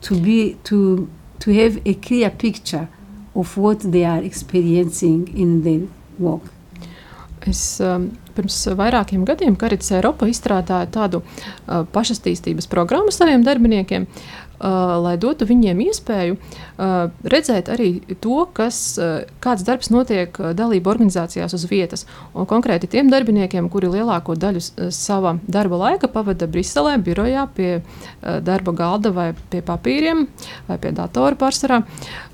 to 0.00 0.16
be 0.20 0.56
to 0.64 1.08
to 1.40 1.52
have 1.56 1.80
a 1.84 1.94
clear 1.94 2.30
picture 2.30 2.86
of 3.34 3.56
what 3.56 3.80
they 3.92 4.04
are 4.04 4.22
experiencing 4.24 5.28
in 5.34 5.62
their 5.62 5.86
work. 6.18 6.42
Es 7.48 7.80
um, 7.80 8.10
pirms 8.36 8.58
vairākiem 8.76 9.24
gadiem 9.24 9.56
Karits 9.56 9.88
Eiropa 9.96 10.28
izstrādāja 10.28 10.90
tādu 10.92 11.22
uh, 11.22 11.86
pašattīstības 11.94 12.68
programmu 12.68 13.14
saviem 13.14 13.44
darbiniekiem, 13.46 14.04
lai 14.60 15.14
dotu 15.20 15.46
viņiem 15.48 15.78
iespēju 15.86 16.36
uh, 16.36 17.08
redzēt 17.32 17.70
arī 17.72 17.90
to, 18.20 18.42
kas, 18.52 18.80
uh, 19.00 19.22
kāds 19.40 19.64
darbs 19.64 19.88
notiek 19.92 20.36
uh, 20.36 20.50
dalību 20.56 20.92
organizācijās 20.92 21.54
uz 21.56 21.64
vietas. 21.70 22.04
Un 22.34 22.48
konkrēti 22.50 22.90
tiem 22.90 23.08
darbiniekiem, 23.12 23.70
kuri 23.72 23.88
lielāko 23.94 24.36
daļu 24.36 24.60
uh, 24.60 24.90
sava 24.92 25.38
darba 25.48 25.80
laika 25.80 26.10
pavada 26.12 26.48
Briselē, 26.50 26.98
birojā, 27.00 27.46
pie 27.56 27.70
uh, 27.80 28.38
darba 28.44 28.76
galda 28.76 29.14
vai 29.16 29.30
pie 29.50 29.64
papīriem 29.64 30.26
vai 30.68 30.78
pie 30.82 30.92
datora 30.96 31.40
pārsvarā. 31.40 31.80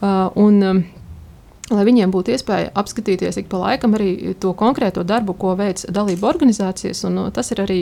Uh, 0.01 0.27
un, 0.43 0.63
um, 0.63 0.85
lai 1.71 1.85
viņiem 1.87 2.13
būtu 2.15 2.35
iespēja 2.35 2.71
apskatīties 2.79 3.41
ik 3.41 3.49
pa 3.51 3.59
laikam 3.63 3.97
arī 3.99 4.35
to 4.41 4.53
konkrēto 4.59 5.03
darbu, 5.07 5.35
ko 5.41 5.55
veic 5.59 5.83
dalību 5.91 6.29
organizācijas. 6.29 7.03
Un, 7.09 7.19
uh, 7.25 7.33
tas 7.35 7.51
ir 7.55 7.63
arī 7.65 7.81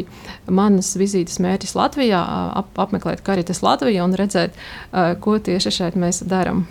manas 0.48 0.94
vizītes 1.00 1.40
mērķis 1.44 1.76
Latvijā, 1.76 2.22
ap, 2.60 2.72
apmeklēt 2.80 3.24
Karitas 3.26 3.60
Latviju 3.64 4.06
un 4.06 4.16
redzēt, 4.16 4.56
uh, 4.56 5.12
ko 5.20 5.36
tieši 5.38 5.74
šeit 5.80 6.00
mēs 6.00 6.22
darām. 6.28 6.64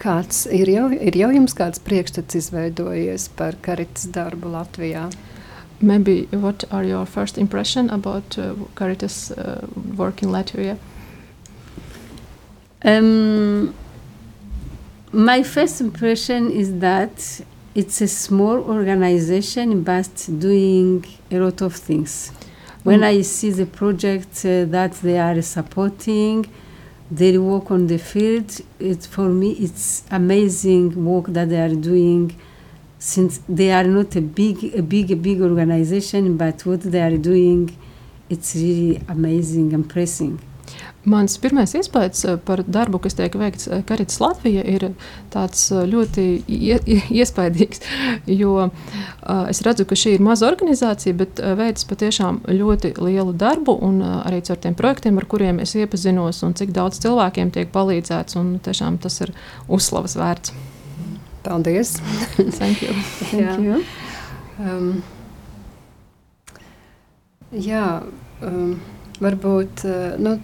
Kāds 0.00 0.44
ir 0.50 0.68
jau, 0.68 0.88
ir 0.90 1.14
jau 1.16 1.30
jums 1.32 1.54
kāds 1.54 1.78
priekšstats 1.84 2.40
izveidojies 2.40 3.28
par 3.38 3.54
Karitas 3.62 4.08
darbu 4.10 4.50
Latvijā? 4.56 5.06
Maybe 5.80 6.26
what 6.32 6.64
are 6.70 6.84
your 6.84 7.06
first 7.06 7.38
impression 7.38 7.90
about 7.90 8.38
uh, 8.38 8.54
Caritas 8.74 9.30
uh, 9.30 9.62
work 9.96 10.22
in 10.22 10.30
Latvia? 10.30 10.76
Um, 12.84 13.74
my 15.14 15.44
first 15.44 15.80
impression 15.80 16.50
is 16.50 16.78
that 16.80 17.40
it's 17.74 18.00
a 18.00 18.08
small 18.08 18.58
organization 18.68 19.82
but 19.82 20.28
doing 20.38 21.04
a 21.30 21.38
lot 21.38 21.62
of 21.62 21.74
things. 21.74 22.32
When 22.82 23.00
mm. 23.00 23.04
I 23.04 23.20
see 23.22 23.50
the 23.50 23.66
project 23.66 24.44
uh, 24.44 24.64
that 24.66 24.92
they 25.02 25.18
are 25.18 25.40
supporting, 25.42 26.46
their 27.10 27.40
work 27.40 27.70
on 27.70 27.86
the 27.86 27.98
field, 27.98 28.60
it, 28.80 29.04
for 29.04 29.28
me 29.28 29.52
it's 29.52 30.04
amazing 30.10 31.04
work 31.04 31.26
that 31.28 31.48
they 31.48 31.60
are 31.60 31.74
doing 31.74 32.34
since 32.98 33.40
they 33.48 33.70
are 33.70 33.84
not 33.84 34.16
a 34.16 34.20
big, 34.20 34.74
a 34.74 34.82
big, 34.82 35.10
a 35.10 35.16
big 35.16 35.40
organization, 35.40 36.36
but 36.36 36.64
what 36.66 36.80
they 36.80 37.02
are 37.02 37.16
doing, 37.18 37.76
it's 38.30 38.54
really 38.56 39.00
amazing, 39.08 39.74
and 39.74 39.84
impressive. 39.84 40.40
Mans 41.04 41.34
pirmais 41.36 41.72
iespējas 41.76 42.22
eh, 42.24 42.36
par 42.40 42.62
darbu, 42.64 42.98
kas 43.04 43.16
tiek 43.18 43.34
veikts 43.36 43.68
Karitas 43.88 44.16
eh, 44.16 44.22
Latvijā, 44.24 44.62
ir 44.64 44.86
tāds 45.32 45.66
eh, 45.72 45.82
ļoti 45.90 46.24
iespaidīgs. 47.12 47.84
Jo 48.44 48.70
es 49.48 49.60
redzu, 49.64 49.84
ka 49.88 49.96
šī 49.98 50.14
ir 50.16 50.22
maza 50.24 50.46
organizācija, 50.48 51.14
bet 51.16 51.40
veids 51.58 51.84
patiešām 51.88 52.40
ļoti 52.48 52.94
lielu 52.98 53.34
darbu, 53.36 53.74
un 53.84 54.00
arī 54.04 54.40
caur 54.44 54.58
tiem 54.60 54.76
projektiem, 54.76 55.18
ar 55.20 55.26
kuriem 55.28 55.60
es 55.64 55.74
iepazinos, 55.76 56.42
un 56.46 56.56
cik 56.56 56.72
daudz 56.76 57.00
cilvēkiem 57.04 57.52
tiek 57.54 57.72
palīdzēts. 57.74 58.38
Tiešām 58.64 58.98
tas 59.04 59.20
ir 59.24 59.34
uzslavas 59.68 60.16
vērts. 60.20 60.54
Paldies! 61.44 61.98
Thank 62.58 62.84
you! 62.84 62.96
Thank 63.30 63.60
you. 63.60 63.82
Um, 64.58 65.02
jā, 67.52 67.86
um, 68.44 68.76
varbūt 69.24 69.84
nu, 70.20 70.36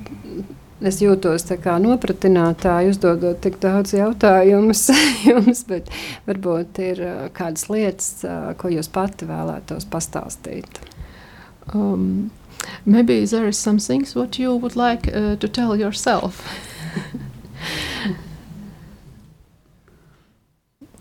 es 0.81 1.01
jūtos 1.03 1.45
kā 1.63 1.77
nopratinātāji, 1.83 2.95
uzdodot 2.95 3.41
tik 3.45 3.59
daudz 3.63 3.95
jautājumus 3.97 4.87
jums, 5.29 5.65
bet 5.69 5.91
varbūt 6.29 6.81
ir 6.85 7.05
kādas 7.37 7.69
lietas, 7.73 8.25
ko 8.61 8.73
jūs 8.73 8.89
pati 8.93 9.29
vēlētos 9.29 9.89
pastāstīt. 9.93 10.81
Um, 11.75 12.31
maybe 12.85 13.25
there 13.27 13.47
is 13.47 13.59
some 13.59 13.79
things 13.79 14.15
what 14.15 14.39
you 14.39 14.57
would 14.57 14.77
like 14.77 15.09
uh, 15.09 15.37
to 15.37 15.49
tell 15.49 15.77
yourself. 15.77 16.43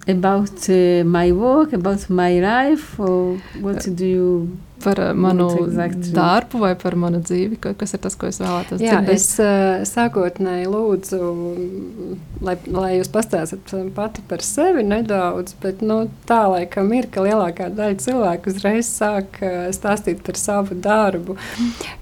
about 0.07 0.69
uh, 0.69 1.03
my 1.05 1.31
work, 1.31 1.74
about 1.74 2.09
my 2.09 2.39
life, 2.39 3.00
or 3.00 3.38
what 3.62 3.88
do 3.95 4.05
you 4.05 4.57
par 4.83 5.01
uh, 5.03 5.12
manu 5.17 5.48
exactly. 5.65 6.12
darbu 6.15 6.62
vai 6.63 6.74
par 6.79 6.98
manu 7.00 7.21
dzīvi? 7.24 7.59
Kas 7.79 7.95
ir 7.95 8.03
tas, 8.03 8.17
ko 8.19 8.29
es 8.29 8.39
vēlētos 8.41 8.83
Jā, 8.83 9.00
dzirdēt? 9.00 9.15
Es 9.15 9.27
uh, 9.43 9.81
sākotnēji 9.89 10.69
lūdzu, 10.71 11.21
lai, 12.45 12.55
lai 12.75 12.91
jūs 12.98 13.12
pastāstat 13.13 13.74
pati 13.95 14.24
par 14.29 14.45
sevi 14.45 14.86
nedaudz, 14.88 15.57
bet 15.63 15.83
nu, 15.86 16.01
tā 16.29 16.43
laikam 16.51 16.93
ir, 16.98 17.09
ka 17.13 17.25
lielākā 17.25 17.71
daļa 17.75 18.00
cilvēku 18.05 18.53
uzreiz 18.53 18.89
sāk 18.91 19.41
uh, 19.43 19.67
stāstīt 19.75 20.24
par 20.25 20.39
savu 20.39 20.79
darbu. 20.79 21.38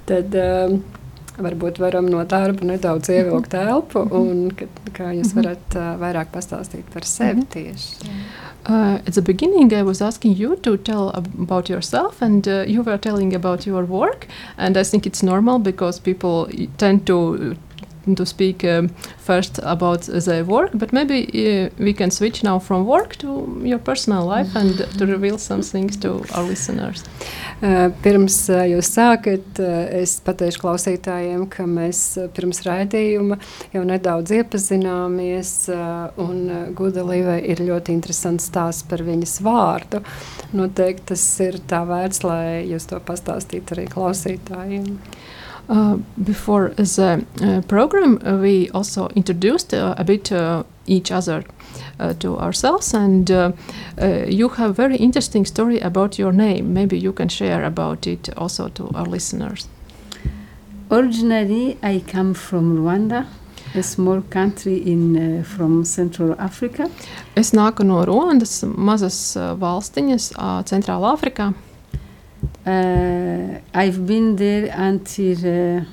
Tad, 0.07 0.36
varbūt 1.41 1.79
varam 1.81 2.07
no 2.10 2.24
darba 2.29 2.65
nedaudz 2.65 3.12
ievilkt 3.13 3.53
elpu, 3.57 4.03
un 4.17 4.48
kā 4.55 5.12
jūs 5.13 5.34
mhm. 5.34 5.38
varat 5.39 5.77
uh, 5.77 5.89
vairāk 6.01 6.31
pastāstīt 6.34 6.88
par 6.93 7.07
sevi 7.07 7.43
mhm. 7.43 7.50
tieši. 7.53 8.13
Uh, 8.67 9.00
at 9.07 9.13
the 9.13 9.21
beginning, 9.21 9.74
I 9.74 9.81
was 9.81 10.01
asking 10.01 10.36
you 10.36 10.57
to 10.57 10.75
tell 10.75 11.09
about 11.12 11.69
yourself, 11.69 12.21
and 12.21 12.45
uh, 12.45 12.65
you 12.67 12.83
were 12.83 12.97
telling 12.97 13.33
about 13.33 13.65
your 13.65 13.86
work. 13.86 14.27
And 14.57 14.75
I 14.75 14.83
think 14.83 15.07
it's 15.07 15.24
normal 15.24 15.57
because 15.59 16.00
people 16.00 16.50
tend 16.77 17.07
to 17.07 17.55
to 18.15 18.25
speak 18.25 18.63
um, 18.63 18.89
first 19.17 19.59
about 19.63 20.01
the 20.01 20.43
work, 20.47 20.71
but 20.73 20.93
maybe 20.93 21.27
uh, 21.27 21.69
we 21.79 21.93
can 21.93 22.11
switch 22.11 22.43
now 22.43 22.59
from 22.59 22.85
work 22.85 23.15
to 23.17 23.61
your 23.63 23.79
personal 23.79 24.25
life 24.25 24.55
and 24.55 24.77
to 24.97 25.05
reveal 25.05 25.37
some 25.37 25.61
things 25.61 25.97
to 25.97 26.23
our 26.33 26.43
listeners. 26.43 27.03
Uh, 27.61 27.89
pirms 28.03 28.49
uh, 28.49 28.63
jūs 28.69 28.89
sākat, 28.93 29.59
es 29.59 30.19
pateikšu 30.25 30.61
klausītājiem, 30.61 31.47
ka 31.49 31.65
mēs 31.65 32.01
pirms 32.35 32.61
raidījuma 32.67 33.39
jau 33.73 33.83
nedaudz 33.87 34.33
iepazināmies, 34.37 35.53
un 36.21 36.73
Guda 36.77 37.05
Līvai 37.07 37.39
ir 37.49 37.63
ļoti 37.65 37.95
interesants 37.95 38.47
stāsts 38.51 38.85
par 38.87 39.03
viņas 39.05 39.39
vārdu. 39.45 40.03
Noteikti 40.57 41.13
tas 41.13 41.25
ir 41.43 41.59
tā 41.69 41.81
vērts, 41.87 42.23
lai 42.27 42.67
jūs 42.69 42.87
to 42.91 42.99
pastāstītu 43.03 43.77
arī 43.77 43.87
klausītājiem. 43.91 44.93
Uh, 45.69 45.97
before 46.24 46.69
the 46.77 47.25
uh, 47.41 47.62
program, 47.67 48.21
uh, 48.25 48.38
we 48.38 48.69
also 48.69 49.09
introduced 49.15 49.74
uh, 49.74 49.95
a 49.97 50.03
bit 50.03 50.31
uh, 50.31 50.63
each 50.86 51.12
other 51.12 51.43
to 52.19 52.38
ourselves. 52.38 52.93
And 52.93 53.29
you 54.27 54.50
have 54.50 54.75
very 54.75 54.95
interesting 54.95 55.45
story 55.45 55.79
about 55.79 56.17
your 56.17 56.31
name. 56.31 56.74
Maybe 56.74 56.97
you 56.97 57.12
can 57.12 57.27
share 57.27 57.65
about 57.65 58.07
it 58.07 58.29
also 58.38 58.69
to 58.69 58.89
our 58.95 59.05
listeners. 59.05 59.67
Originally, 60.89 61.77
I 61.83 62.01
come 62.07 62.33
from 62.33 62.77
Rwanda, 62.77 63.25
a 63.75 63.83
small 63.83 64.21
country 64.21 64.77
in 64.77 65.43
from 65.43 65.83
Central 65.83 66.36
Africa. 66.39 66.89
Es 67.36 67.51
nāku 67.51 67.83
no 67.83 68.05
Ruandas, 68.05 68.63
mazas 68.63 69.36
valstiņas, 69.36 70.31
Centrālā 70.63 71.12
Afrikā. 71.17 71.53
Uh, 72.65 73.60
I've 73.74 74.06
been 74.06 74.36
there 74.36 74.74
until 74.75 75.38
uh, 75.38 75.86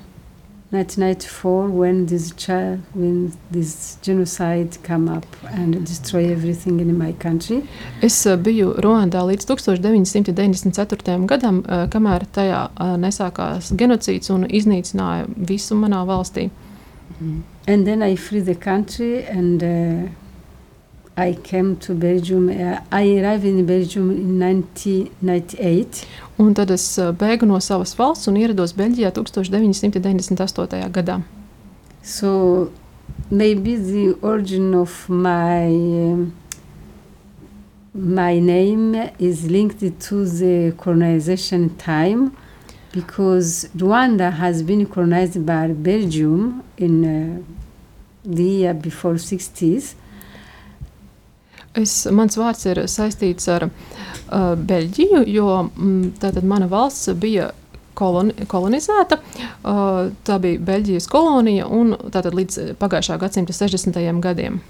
1994 0.71 1.69
when 1.69 2.05
this 2.07 2.31
child, 2.35 2.79
when 2.93 3.31
this 3.51 3.97
genocide 4.01 4.77
come 4.83 5.07
up 5.07 5.25
and 5.53 5.85
destroy 5.85 6.31
everything 6.31 6.79
in 6.79 6.97
my 6.97 7.13
country. 7.13 7.63
Es 8.01 8.25
uh, 8.25 8.35
biju 8.35 8.73
Ruandā 8.83 9.21
līdz 9.23 9.45
1994. 9.47 11.27
gadam, 11.27 11.63
uh, 11.63 11.87
kamēr 11.87 12.25
tajā 12.33 12.69
uh, 12.75 12.95
nesākās 12.99 13.71
genocīds 13.71 14.29
un 14.33 14.45
iznīcināja 14.49 15.29
visu 15.37 15.75
manā 15.75 16.03
valstī. 16.05 16.49
And 17.67 17.85
then 17.87 18.01
I 18.03 18.15
free 18.15 18.41
the 18.41 18.55
country 18.55 19.23
and 19.23 19.63
uh, 19.63 20.09
I 21.17 21.33
came 21.33 21.77
to 21.77 21.93
Belgium. 21.93 22.49
Uh, 22.49 22.81
I 22.91 23.19
arrived 23.19 23.45
in 23.45 23.65
Belgium 23.65 24.11
in 24.11 24.39
1998. 24.39 26.05
Un 26.37 26.53
tad 26.53 26.71
es 26.75 26.97
uh, 26.99 27.13
bēgu 27.15 27.47
no 27.47 27.59
savas 27.63 27.95
valsts 27.95 28.27
un 28.27 28.35
ierados 28.35 28.73
Beļģijā 28.75 29.13
1998. 29.15 30.89
gadā. 30.91 31.21
So 32.03 32.71
maybe 33.31 33.77
the 33.77 34.17
origin 34.21 34.73
of 34.75 35.07
my 35.07 35.67
um, 35.67 36.33
my 37.93 38.39
name 38.39 39.09
is 39.17 39.49
linked 39.49 39.79
to 39.79 40.25
the 40.25 40.73
colonization 40.77 41.69
time 41.77 42.35
because 42.91 43.69
Rwanda 43.77 44.33
has 44.33 44.63
been 44.63 44.85
colonized 44.85 45.45
by 45.45 45.67
Belgium 45.67 46.61
in 46.77 47.05
uh, 47.05 47.41
the 48.25 48.43
year 48.43 48.73
before 48.73 49.13
60s. 49.13 49.95
Es, 51.75 52.05
mans 52.07 52.37
vārds 52.39 52.63
ir 52.69 52.85
saistīts 52.87 53.49
ar 53.51 53.67
uh, 53.67 54.53
Beļģiju, 54.55 55.25
jo 55.27 55.47
mm, 55.65 56.15
tātad 56.21 56.47
mana 56.47 56.69
valsts 56.71 57.11
bija 57.19 57.49
koloni, 57.99 58.47
kolonizēta. 58.51 59.19
Uh, 59.63 60.13
tā 60.27 60.39
bija 60.43 60.61
Beļģijas 60.69 61.09
kolonija 61.11 61.67
un 61.67 61.95
tātad 62.13 62.37
līdz 62.37 62.77
pagājušā 62.79 63.19
gadsimta 63.19 63.55
60. 63.55 63.99
gadiem. 64.23 64.61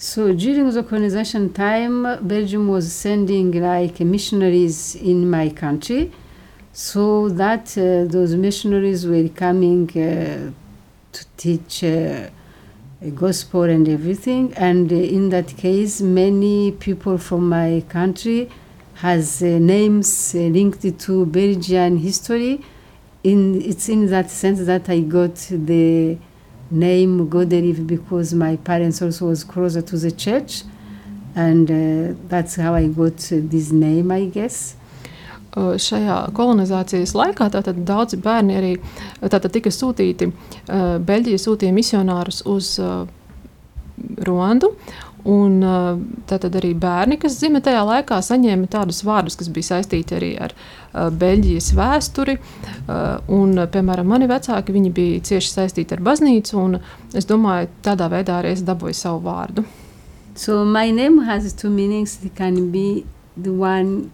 So 0.00 0.32
during 0.32 0.70
the 0.70 0.84
colonization 0.84 1.52
time, 1.52 2.06
Belgium 2.22 2.68
was 2.68 2.92
sending 2.92 3.50
like 3.50 3.98
missionaries 3.98 4.94
in 4.94 5.28
my 5.28 5.50
country, 5.50 6.12
so 6.72 7.28
that 7.28 7.76
uh, 7.76 8.06
those 8.08 8.36
missionaries 8.36 9.06
were 9.06 9.28
coming 9.28 9.90
uh, 9.90 10.52
to 11.10 11.26
teach 11.36 11.82
uh, 11.82 12.28
gospel 13.14 13.62
and 13.62 13.88
everything. 13.88 14.52
And 14.54 14.92
uh, 14.92 14.96
in 14.96 15.30
that 15.30 15.56
case, 15.56 16.00
many 16.00 16.72
people 16.72 17.18
from 17.18 17.48
my 17.48 17.84
country 17.88 18.50
has 18.94 19.42
uh, 19.42 19.46
names 19.46 20.34
uh, 20.34 20.38
linked 20.38 20.98
to 20.98 21.26
Belgian 21.26 21.98
history. 21.98 22.64
In 23.24 23.60
it's 23.62 23.88
in 23.88 24.06
that 24.06 24.30
sense 24.30 24.64
that 24.66 24.88
I 24.88 25.00
got 25.00 25.34
the 25.50 26.18
name 26.70 27.28
Godelive 27.28 27.86
because 27.86 28.34
my 28.34 28.56
parents 28.56 29.02
also 29.02 29.26
was 29.26 29.44
closer 29.44 29.82
to 29.82 29.96
the 29.96 30.10
church, 30.10 30.62
and 31.34 31.70
uh, 31.70 32.14
that's 32.28 32.56
how 32.56 32.74
I 32.74 32.86
got 32.88 33.16
this 33.16 33.72
name, 33.72 34.10
I 34.10 34.26
guess. 34.26 34.76
Šajā 35.56 36.18
kolonizācijas 36.36 37.14
laikā 37.16 37.48
daudzi 37.72 38.20
bērni 38.22 38.56
arī 38.58 38.72
tātad 39.24 39.50
tika 39.54 39.72
sūtīti. 39.72 40.30
Beļģija 40.68 41.44
sūtīja 41.44 41.74
misionārus 41.76 42.42
uz 42.46 42.74
Ruandu. 44.28 44.74
Un, 45.28 45.58
tātad 46.30 46.54
arī 46.60 46.70
bērni, 46.78 47.18
kas 47.20 47.40
dzimta 47.40 47.66
tajā 47.66 47.80
laikā, 47.84 48.20
saņēma 48.22 48.68
tādus 48.70 49.02
vārdus, 49.04 49.34
kas 49.36 49.50
bija 49.52 49.74
saistīti 49.74 50.14
arī 50.16 50.30
ar 50.40 50.54
Beļģijas 50.94 51.72
vēsturi. 51.76 52.36
Un, 53.34 53.58
piemēram, 53.74 54.08
mani 54.08 54.28
vecāki 54.30 54.76
bija 54.86 55.24
cieši 55.28 55.50
saistīti 55.56 55.96
ar 55.96 56.04
baznīcu, 56.06 56.62
es 57.18 57.28
domāju, 57.28 57.68
tādā 57.84 58.08
veidā 58.12 58.38
arī 58.38 58.54
es 58.54 58.62
dabūju 58.64 58.96
savu 58.96 59.24
vārdu. 59.26 59.66
So 60.38 60.64
my 60.64 60.92
name 60.92 61.24
has 61.26 61.52
two 61.52 61.68
meanings. 61.68 62.20
It 62.24 62.36
can 62.36 62.70
be 62.70 63.04
the 63.36 63.50
one 63.50 64.12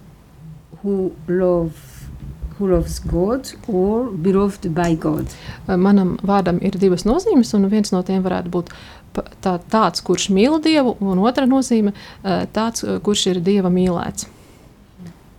who 0.85 1.11
love 1.27 1.90
who 2.59 2.68
loves 2.70 3.01
God 3.01 3.51
or 3.66 4.11
beloved 4.11 4.68
by 4.75 4.94
God. 4.94 5.27
Manam 5.66 6.14
vārdam 6.23 6.61
ir 6.62 6.77
divas 6.79 7.03
nozīmes, 7.03 7.51
un 7.57 7.66
viens 7.73 7.90
no 7.90 8.03
tiem 8.07 8.23
varētu 8.23 8.53
būt 8.55 8.70
tā, 9.42 9.57
tāds, 9.73 10.05
kurš 10.07 10.29
mīl 10.31 10.61
Dievu, 10.62 10.94
un 11.03 11.18
otra 11.27 11.49
nozīme 11.51 11.90
tāds, 12.55 12.85
kurš 13.03 13.27
ir 13.33 13.40
Dieva 13.42 13.73
mīlēts. 13.75 14.29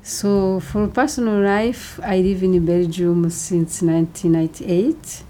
So 0.04 0.60
for 0.60 0.88
personal 0.88 1.40
life, 1.42 2.00
I 2.04 2.22
live 2.22 2.44
in 2.44 2.66
Belgium 2.66 3.30
since 3.30 3.82
1998. 3.82 5.24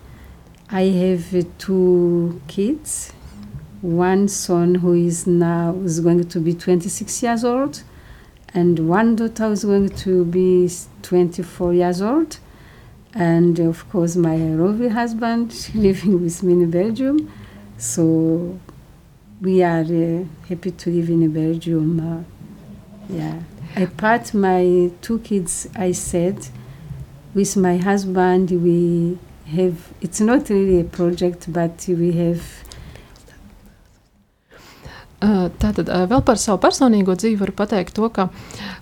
I 0.71 0.83
have 0.89 1.45
two 1.59 2.41
kids. 2.47 3.13
One 3.81 4.27
son 4.27 4.75
who 4.75 4.93
is 4.93 5.27
now 5.27 5.75
is 5.85 5.99
going 5.99 6.27
to 6.27 6.39
be 6.39 6.53
26 6.53 7.23
years 7.23 7.45
old, 7.45 7.83
and 8.55 8.87
one 8.87 9.17
daughter 9.17 9.49
who's 9.49 9.65
going 9.65 9.89
to 9.89 10.23
be 10.23 10.69
24 11.01 11.73
years 11.73 12.01
old. 12.01 12.39
And 13.13 13.59
of 13.59 13.87
course, 13.89 14.15
my 14.15 14.37
lovely 14.37 14.87
husband 14.87 15.69
living 15.75 16.23
with 16.23 16.41
me 16.41 16.53
in 16.53 16.71
Belgium. 16.71 17.31
So 17.77 18.57
we 19.41 19.61
are 19.61 19.81
uh, 19.81 20.23
happy 20.47 20.71
to 20.71 20.89
live 20.89 21.09
in 21.09 21.31
Belgium. 21.31 21.99
Uh, 21.99 22.23
yeah. 23.09 23.41
Apart 23.75 24.33
my 24.33 24.89
two 25.01 25.19
kids, 25.19 25.67
I 25.75 25.91
said, 25.91 26.47
with 27.33 27.57
my 27.57 27.75
husband, 27.75 28.51
we 28.51 29.17
have, 29.47 29.91
it's 29.99 30.21
not 30.21 30.49
really 30.49 30.79
a 30.79 30.85
project, 30.85 31.51
but 31.51 31.85
we 31.89 32.13
have 32.13 32.41
Tātad 35.23 35.87
vēl 36.11 36.21
par 36.27 36.37
savu 36.37 36.59
personīgo 36.61 37.15
dzīvi 37.15 37.37
varu 37.39 37.53
pateikt 37.55 37.95
to, 37.95 38.09
ka 38.13 38.27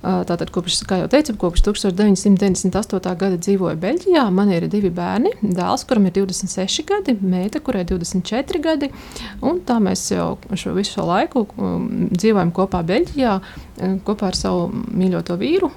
tātad, 0.02 0.50
kopš, 0.54 0.80
kā 0.90 0.98
jau 1.04 1.10
teicu, 1.12 1.36
kopš 1.40 1.62
1998. 1.68 3.14
gada 3.22 3.38
dzīvoju 3.38 3.78
Beļģijā. 3.84 4.24
Man 4.34 4.50
ir 4.56 4.66
divi 4.72 4.90
bērni. 4.94 5.36
Dēls, 5.44 5.86
kuram 5.88 6.10
ir 6.10 6.16
26 6.18 6.88
gadi, 6.90 7.16
meita, 7.22 7.62
kurai 7.64 7.86
ir 7.86 7.94
24 7.94 8.64
gadi. 8.66 8.90
Un 9.46 9.62
tā 9.68 9.78
mēs 9.84 10.08
jau 10.12 10.34
šo 10.58 10.74
visu 10.78 10.98
šo 10.98 11.08
laiku 11.12 11.46
um, 11.54 11.88
dzīvojam 12.12 12.52
kopā 12.56 12.82
Beļģijā, 12.90 13.38
kopā 14.04 14.34
ar 14.34 14.40
savu 14.40 14.68
mīļoto 14.74 15.38
vīru. 15.40 15.72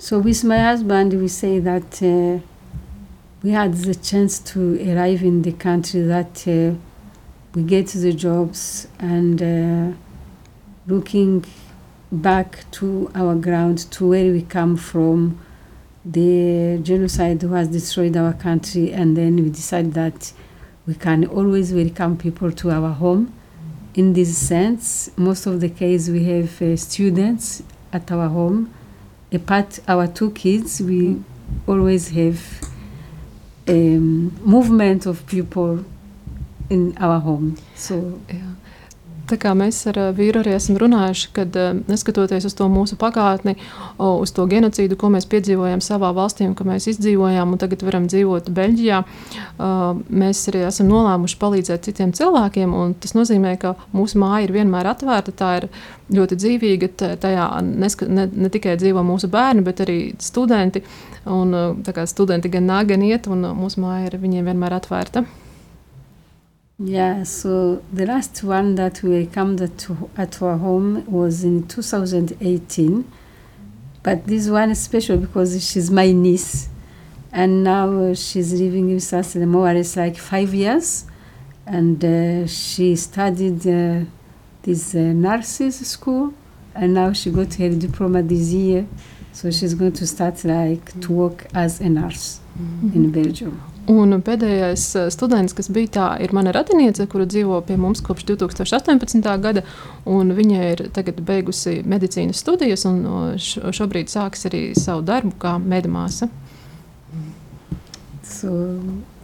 So 0.00 0.18
with 0.18 0.44
my 0.44 0.58
husband, 0.58 1.12
we 1.20 1.28
say 1.28 1.60
that 1.60 2.00
uh, 2.00 2.40
we 3.42 3.50
had 3.50 3.74
the 3.74 3.94
chance 3.94 4.38
to 4.52 4.80
arrive 4.90 5.22
in 5.22 5.42
the 5.42 5.52
country 5.52 6.00
that 6.00 6.46
uh, 6.48 6.72
we 7.54 7.62
get 7.62 7.88
the 7.88 8.12
jobs 8.12 8.88
and 8.98 9.42
uh, 9.42 9.96
looking 10.86 11.44
back 12.12 12.64
to 12.72 13.10
our 13.14 13.34
ground, 13.34 13.90
to 13.92 14.08
where 14.08 14.32
we 14.32 14.42
come 14.42 14.76
from, 14.76 15.40
the 16.04 16.78
genocide 16.82 17.42
who 17.42 17.52
has 17.52 17.68
destroyed 17.68 18.16
our 18.16 18.32
country, 18.32 18.92
and 18.92 19.16
then 19.16 19.36
we 19.36 19.50
decide 19.50 19.92
that 19.94 20.32
we 20.86 20.94
can 20.94 21.24
always 21.26 21.72
welcome 21.72 22.16
people 22.16 22.50
to 22.50 22.70
our 22.70 22.92
home. 22.92 23.32
In 23.94 24.12
this 24.12 24.36
sense, 24.36 25.10
most 25.16 25.46
of 25.46 25.60
the 25.60 25.68
case 25.68 26.08
we 26.08 26.24
have 26.24 26.62
uh, 26.62 26.76
students 26.76 27.62
at 27.92 28.10
our 28.10 28.28
home 28.28 28.72
apart 29.32 29.78
our 29.86 30.06
two 30.06 30.30
kids, 30.32 30.80
we 30.80 31.20
always 31.66 32.08
have 32.10 32.40
um, 33.68 34.34
movement 34.44 35.06
of 35.06 35.26
people 35.26 35.84
in 36.70 36.94
our 37.00 37.20
home. 37.20 37.56
So 37.76 38.00
Jā. 38.30 38.54
Tā 39.30 39.36
kā 39.38 39.52
mēs 39.54 39.76
ar 39.86 39.98
ā, 40.00 40.04
vīru 40.14 40.40
arī 40.42 40.56
esam 40.56 40.74
runājuši, 40.80 41.28
kad 41.36 41.54
ā, 41.54 41.68
neskatoties 41.86 42.48
uz 42.48 42.54
to 42.58 42.66
mūsu 42.70 42.96
pagātni, 42.98 43.54
uz 44.02 44.32
to 44.34 44.46
genocīdu, 44.50 44.96
ko 44.98 45.10
mēs 45.14 45.28
piedzīvojām 45.30 45.82
savā 45.84 46.10
valstī 46.16 46.48
un 46.48 46.56
ka 46.58 46.66
mēs 46.66 46.88
izdzīvojām 46.90 47.54
un 47.54 47.60
tagad 47.60 47.84
varam 47.86 48.08
dzīvot 48.10 48.50
Beļģijā, 48.56 48.98
mēs 50.22 50.40
arī 50.50 50.64
esam 50.66 50.90
nolēmuši 50.90 51.38
palīdzēt 51.42 51.86
citiem 51.86 52.14
cilvēkiem. 52.16 52.74
Tas 53.02 53.14
nozīmē, 53.14 53.54
ka 53.62 53.76
mūsu 53.94 54.18
māja 54.18 54.48
ir 54.48 54.54
vienmēr 54.56 54.90
atvērta, 54.90 55.36
tā 55.36 55.50
ir 55.60 55.68
ļoti 56.16 56.38
dzīvīga. 56.40 56.88
Tajā 57.22 57.46
neska, 57.68 58.08
ne, 58.10 58.26
ne 58.26 58.50
tikai 58.50 58.74
dzīvo 58.80 59.04
mūsu 59.06 59.30
bērni, 59.30 59.62
bet 59.66 59.84
arī 59.86 60.00
studenti. 60.18 60.82
Un, 61.30 61.54
studenti 62.10 62.50
gan 62.50 62.66
nāk, 62.66 62.90
gan 62.90 63.06
iet, 63.06 63.30
un 63.30 63.52
mūsu 63.60 63.84
māja 63.84 64.10
ir 64.10 64.18
viņiem 64.24 64.50
vienmēr 64.50 64.80
atvērta. 64.80 65.22
Yeah, 66.82 67.24
so 67.24 67.82
the 67.92 68.06
last 68.06 68.42
one 68.42 68.76
that 68.76 69.02
we 69.02 69.10
welcomed 69.10 69.60
at, 69.60 69.86
at 70.16 70.40
our 70.40 70.56
home 70.56 71.04
was 71.04 71.44
in 71.44 71.68
2018. 71.68 73.04
But 74.02 74.26
this 74.26 74.48
one 74.48 74.70
is 74.70 74.80
special 74.80 75.18
because 75.18 75.62
she's 75.62 75.90
my 75.90 76.10
niece. 76.10 76.70
And 77.32 77.64
now 77.64 77.90
uh, 77.90 78.14
she's 78.14 78.54
living 78.54 78.94
with 78.94 79.12
us 79.12 79.36
more 79.36 79.68
or 79.68 79.74
less 79.74 79.94
like 79.94 80.16
five 80.16 80.54
years. 80.54 81.04
And 81.66 82.02
uh, 82.02 82.46
she 82.46 82.96
studied 82.96 83.60
uh, 83.66 84.06
this 84.62 84.94
uh, 84.94 85.00
nurses 85.00 85.86
school. 85.86 86.32
And 86.74 86.94
now 86.94 87.12
she 87.12 87.30
got 87.30 87.52
her 87.56 87.68
diploma 87.68 88.22
this 88.22 88.54
year. 88.54 88.86
So 89.34 89.50
she's 89.50 89.74
going 89.74 89.92
to 89.92 90.06
start 90.06 90.42
like 90.46 90.98
to 91.02 91.12
work 91.12 91.46
as 91.52 91.82
a 91.82 91.90
nurse 91.90 92.40
in 92.94 93.10
Belgium. 93.10 93.69
Un 93.88 94.12
pēdējais 94.22 94.84
uh, 95.00 95.06
students, 95.10 95.54
kas 95.56 95.70
bija 95.72 95.88
tā, 95.96 96.08
ir 96.22 96.34
mana 96.36 96.52
radiniece, 96.54 97.06
kura 97.10 97.24
dzīvo 97.26 97.62
pie 97.66 97.78
mums 97.80 98.02
kopš 98.04 98.26
2018. 98.28 99.24
gada. 99.40 99.62
Viņa 100.06 100.60
ir 100.72 100.82
beigusi 101.26 101.80
medicīnas 101.88 102.42
studijas 102.44 102.84
un 102.86 103.00
š- 103.38 103.72
šobrīd 103.74 104.12
sāks 104.12 104.46
arī 104.50 104.70
savu 104.78 105.02
darbu 105.02 105.32
kā 105.42 105.56
medmāsa. 105.58 106.28
So 108.22 108.52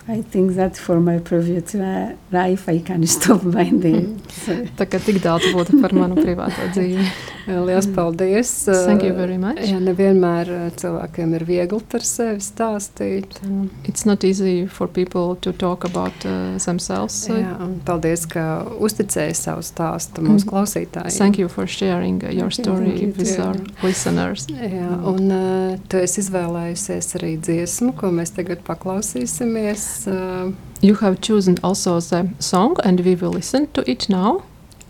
I 0.08 0.22
think 0.22 0.54
that 0.54 0.76
for 0.78 1.00
my 1.00 1.18
private 1.18 1.74
uh, 1.74 2.12
life, 2.30 2.68
I 2.68 2.78
can 2.78 3.04
stop 3.16 3.42
by 3.42 3.64
there. 3.74 4.06
So, 4.44 4.54
Tā 4.78 4.86
kā 4.86 5.00
tik 5.02 5.18
daudz 5.24 5.48
būtu 5.54 5.80
par 5.82 5.90
manu 5.98 6.14
privāto 6.26 6.68
dzīvi. 6.76 7.06
Lielas 7.46 7.86
paldies! 7.94 8.50
Thank 8.86 9.02
you 9.06 9.12
very 9.14 9.36
much. 9.38 9.60
Jā, 9.66 9.78
nevienmēr 9.82 10.48
uh, 10.50 10.62
cilvēkiem 10.78 11.34
ir 11.38 11.44
viegli 11.46 11.78
par 11.90 12.02
sevi 12.06 12.38
stāstīt. 12.42 13.36
un- 13.46 13.68
It's 13.86 14.06
not 14.06 14.22
easy 14.26 14.66
for 14.66 14.86
people 14.86 15.36
to 15.42 15.52
talk 15.52 15.84
about 15.84 16.24
uh, 16.26 16.54
themselves. 16.58 17.18
Jā, 17.30 17.54
paldies, 17.86 18.26
ka 18.30 18.46
uzticēji 18.78 19.34
savu 19.38 19.62
stāstu 19.66 20.22
mūsu 20.22 20.46
Mm. 20.46 20.50
klausītājiem. 20.52 21.18
Thank 21.18 21.38
you 21.38 21.48
for 21.48 21.66
sharing 21.66 22.22
uh, 22.24 22.30
your 22.30 22.50
story 22.50 22.90
thank 22.94 23.02
you 23.02 23.12
with 23.18 23.36
too. 23.36 23.42
our 23.42 23.56
listeners. 23.82 24.46
Jā, 24.50 24.90
un 25.06 25.30
uh, 25.30 25.76
tu 25.90 25.98
esi 26.02 26.22
izvēlējusies 26.22 27.12
arī 27.18 27.34
dziesmu, 27.42 27.94
ko 27.98 28.10
mēs 28.14 28.34
tagad 28.38 28.62
paklausīsimies. 28.66 29.86
Uh, 30.04 30.52
You 30.82 30.94
have 30.96 31.20
chosen 31.20 31.56
also 31.64 32.00
the 32.00 32.28
song, 32.38 32.76
and 32.84 33.00
we 33.00 33.14
will 33.14 33.32
listen 33.32 33.66
to 33.72 33.80
it 33.90 34.08
now. 34.08 34.42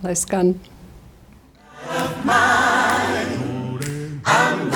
lai 0.02 0.14
skan 0.14 0.58
I'm 4.26 4.70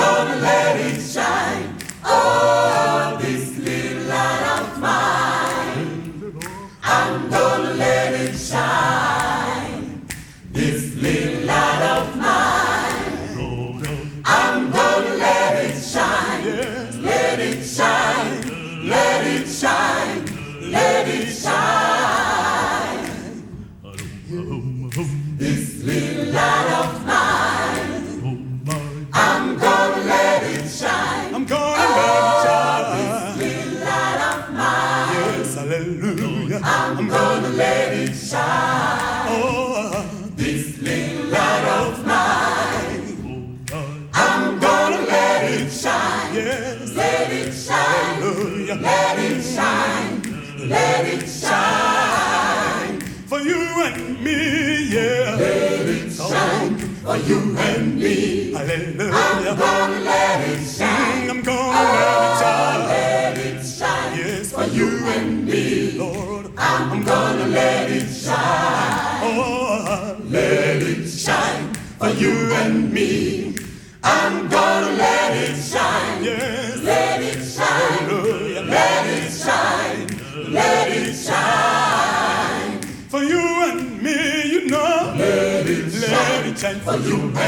you 57.16 57.56
and 57.56 57.96
me. 57.98 58.52
Hallelujah. 58.52 59.12
I'm 59.12 59.58
gonna 59.58 60.00
let 60.00 60.48
it 60.48 60.66
shine. 60.66 61.30
I'm 61.30 61.42
gonna 61.42 61.72
let 61.72 62.22
it 62.22 62.38
shine. 62.40 62.88
Let 62.88 63.38
it 63.38 63.66
shine. 63.66 64.18
Yes, 64.18 64.52
for 64.52 64.64
you 64.64 64.88
and 65.16 65.46
me, 65.46 65.92
Lord. 65.98 66.52
I'm 66.56 67.02
gonna 67.04 67.46
let 67.46 67.90
it 67.90 68.08
shine. 68.08 69.20
Oh, 69.22 70.16
let 70.24 70.82
it 70.82 71.08
shine 71.08 71.74
for 71.98 72.08
you 72.10 72.32
and 72.62 72.92
me. 72.92 73.56
I'm 74.02 74.48
gonna 74.48 74.92
let 74.92 75.36
it 75.36 75.56
shine. 75.56 76.24
Yes, 76.24 76.59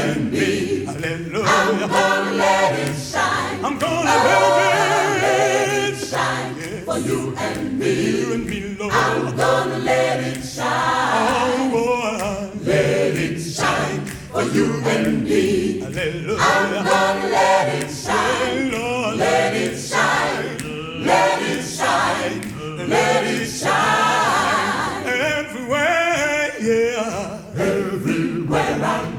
and 0.03 0.31
me. 0.31 0.85
Hallelujah. 0.85 1.45
I'm 1.47 1.79
gonna 1.89 2.31
let 2.33 2.79
it 2.79 2.95
shine. 2.95 3.65
I'm 3.65 3.77
gonna 3.79 4.03
let 4.03 5.91
it 5.91 5.97
shine 5.97 6.55
for 6.85 6.97
you 6.97 7.35
and 7.37 7.79
me. 7.79 7.93
You 8.11 8.33
and 8.33 8.45
me, 8.45 8.75
Lord. 8.79 8.93
I'm 8.93 9.35
gonna 9.35 9.77
let 9.79 10.19
it 10.23 10.43
shine. 10.43 11.29
Oh, 11.31 11.69
boy. 11.73 12.65
let 12.65 13.15
it 13.15 13.39
shine 13.39 14.05
for 14.31 14.43
you 14.43 14.67
and 14.85 15.23
me. 15.23 15.79
Hallelujah. 15.79 16.37
I'm 16.39 16.85
gonna 16.85 17.27
let 17.29 17.83
it 17.83 17.89
shine, 17.89 18.71
Lord. 18.71 19.17
Let 19.17 19.53
it 19.55 19.77
shine. 19.77 21.05
Let 21.05 21.41
it 21.41 21.63
shine. 21.63 22.89
Let 22.89 23.23
it 23.25 23.47
shine 23.47 25.03
everywhere, 25.05 26.51
yeah. 26.61 27.39
Everywhere 27.55 28.32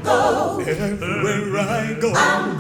Go, 0.05 0.61
everywhere 0.61 1.61
I 1.61 1.95
go, 2.01 2.13
I'm 2.15 2.54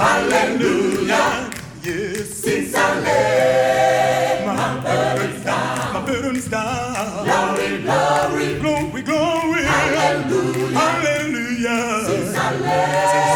hallelujah. 0.00 1.50
Yes, 1.82 2.28
since 2.34 2.74
I 2.74 3.00
left 3.00 4.46
my 4.46 4.80
burdens 4.82 5.44
down, 5.44 5.92
my 5.94 6.00
burdens 6.06 6.48
down. 6.48 7.24
Glory, 7.24 7.82
glory, 7.82 8.60
glory, 8.60 9.02
glory. 9.02 9.62
Hallelujah, 9.64 10.78
hallelujah. 10.78 12.04
Since 12.06 12.36
I 12.36 12.56
left 12.60 13.29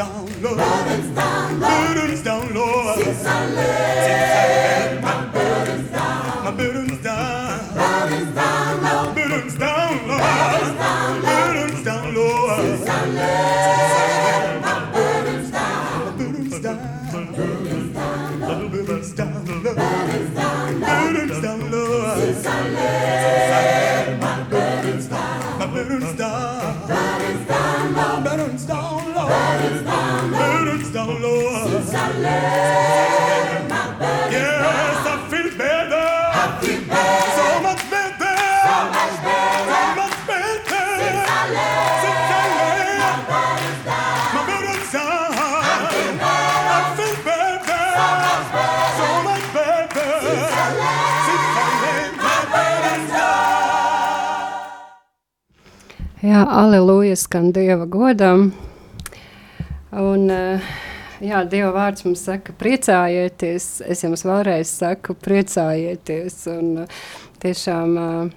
down, 0.00 0.24
Lord, 0.40 0.56
burdens 0.56 1.14
down, 1.14 1.60
Lord, 1.60 1.94
burdens 1.94 2.22
down, 2.22 2.54
Lord. 2.54 3.04
Since 3.04 3.26
I 3.26 3.50
left 3.50 4.89
Jā, 56.20 56.44
aleluja 56.44 57.16
skan 57.16 57.48
Dieva 57.48 57.88
godam. 57.88 58.52
Un, 59.90 60.28
eh, 60.28 60.60
jā, 61.24 61.40
Dieva 61.48 61.70
vārds 61.74 62.04
mums 62.06 62.24
saka, 62.26 62.54
priecājieties. 62.60 63.68
Es 63.88 64.04
jums 64.04 64.24
vēlreiz 64.26 64.72
saku, 64.72 65.16
priecājieties. 65.20 66.42
Un, 66.52 66.84
eh, 66.84 67.00
tiešām 67.44 67.96
eh, 68.00 68.34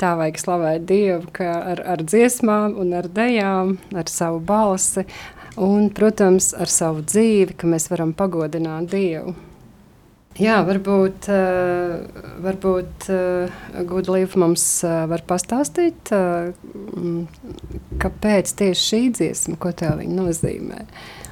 tā 0.00 0.12
vajag 0.18 0.42
slavēt 0.42 0.86
Dievu, 0.88 1.30
ka 1.36 1.48
ar, 1.72 1.82
ar 1.94 2.04
dziesmām 2.04 2.76
un 2.80 2.92
ar 2.96 3.08
dejām, 3.08 3.76
ar 3.96 4.12
savu 4.12 4.40
balsi 4.40 5.06
un, 5.56 5.88
protams, 5.90 6.52
ar 6.54 6.68
savu 6.68 7.02
dzīvi, 7.02 7.56
ka 7.56 7.68
mēs 7.68 7.88
varam 7.92 8.12
pagodināt 8.16 8.90
Dievu. 8.92 9.34
Jā, 10.36 10.58
varbūt, 10.68 11.30
uh, 11.32 12.26
varbūt 12.44 13.06
uh, 13.08 13.54
Gudlīva 13.88 14.42
mums 14.42 14.66
uh, 14.84 15.06
var 15.08 15.22
pastāstīt, 15.24 16.12
uh, 16.12 16.52
kāpēc 18.02 18.52
tieši 18.58 18.82
šī 18.82 19.00
dziesma, 19.16 19.56
ko 19.56 19.72
tev 19.72 19.96
viņa 20.02 20.18
nozīmē. 20.18 20.82
Uh, 20.84 21.25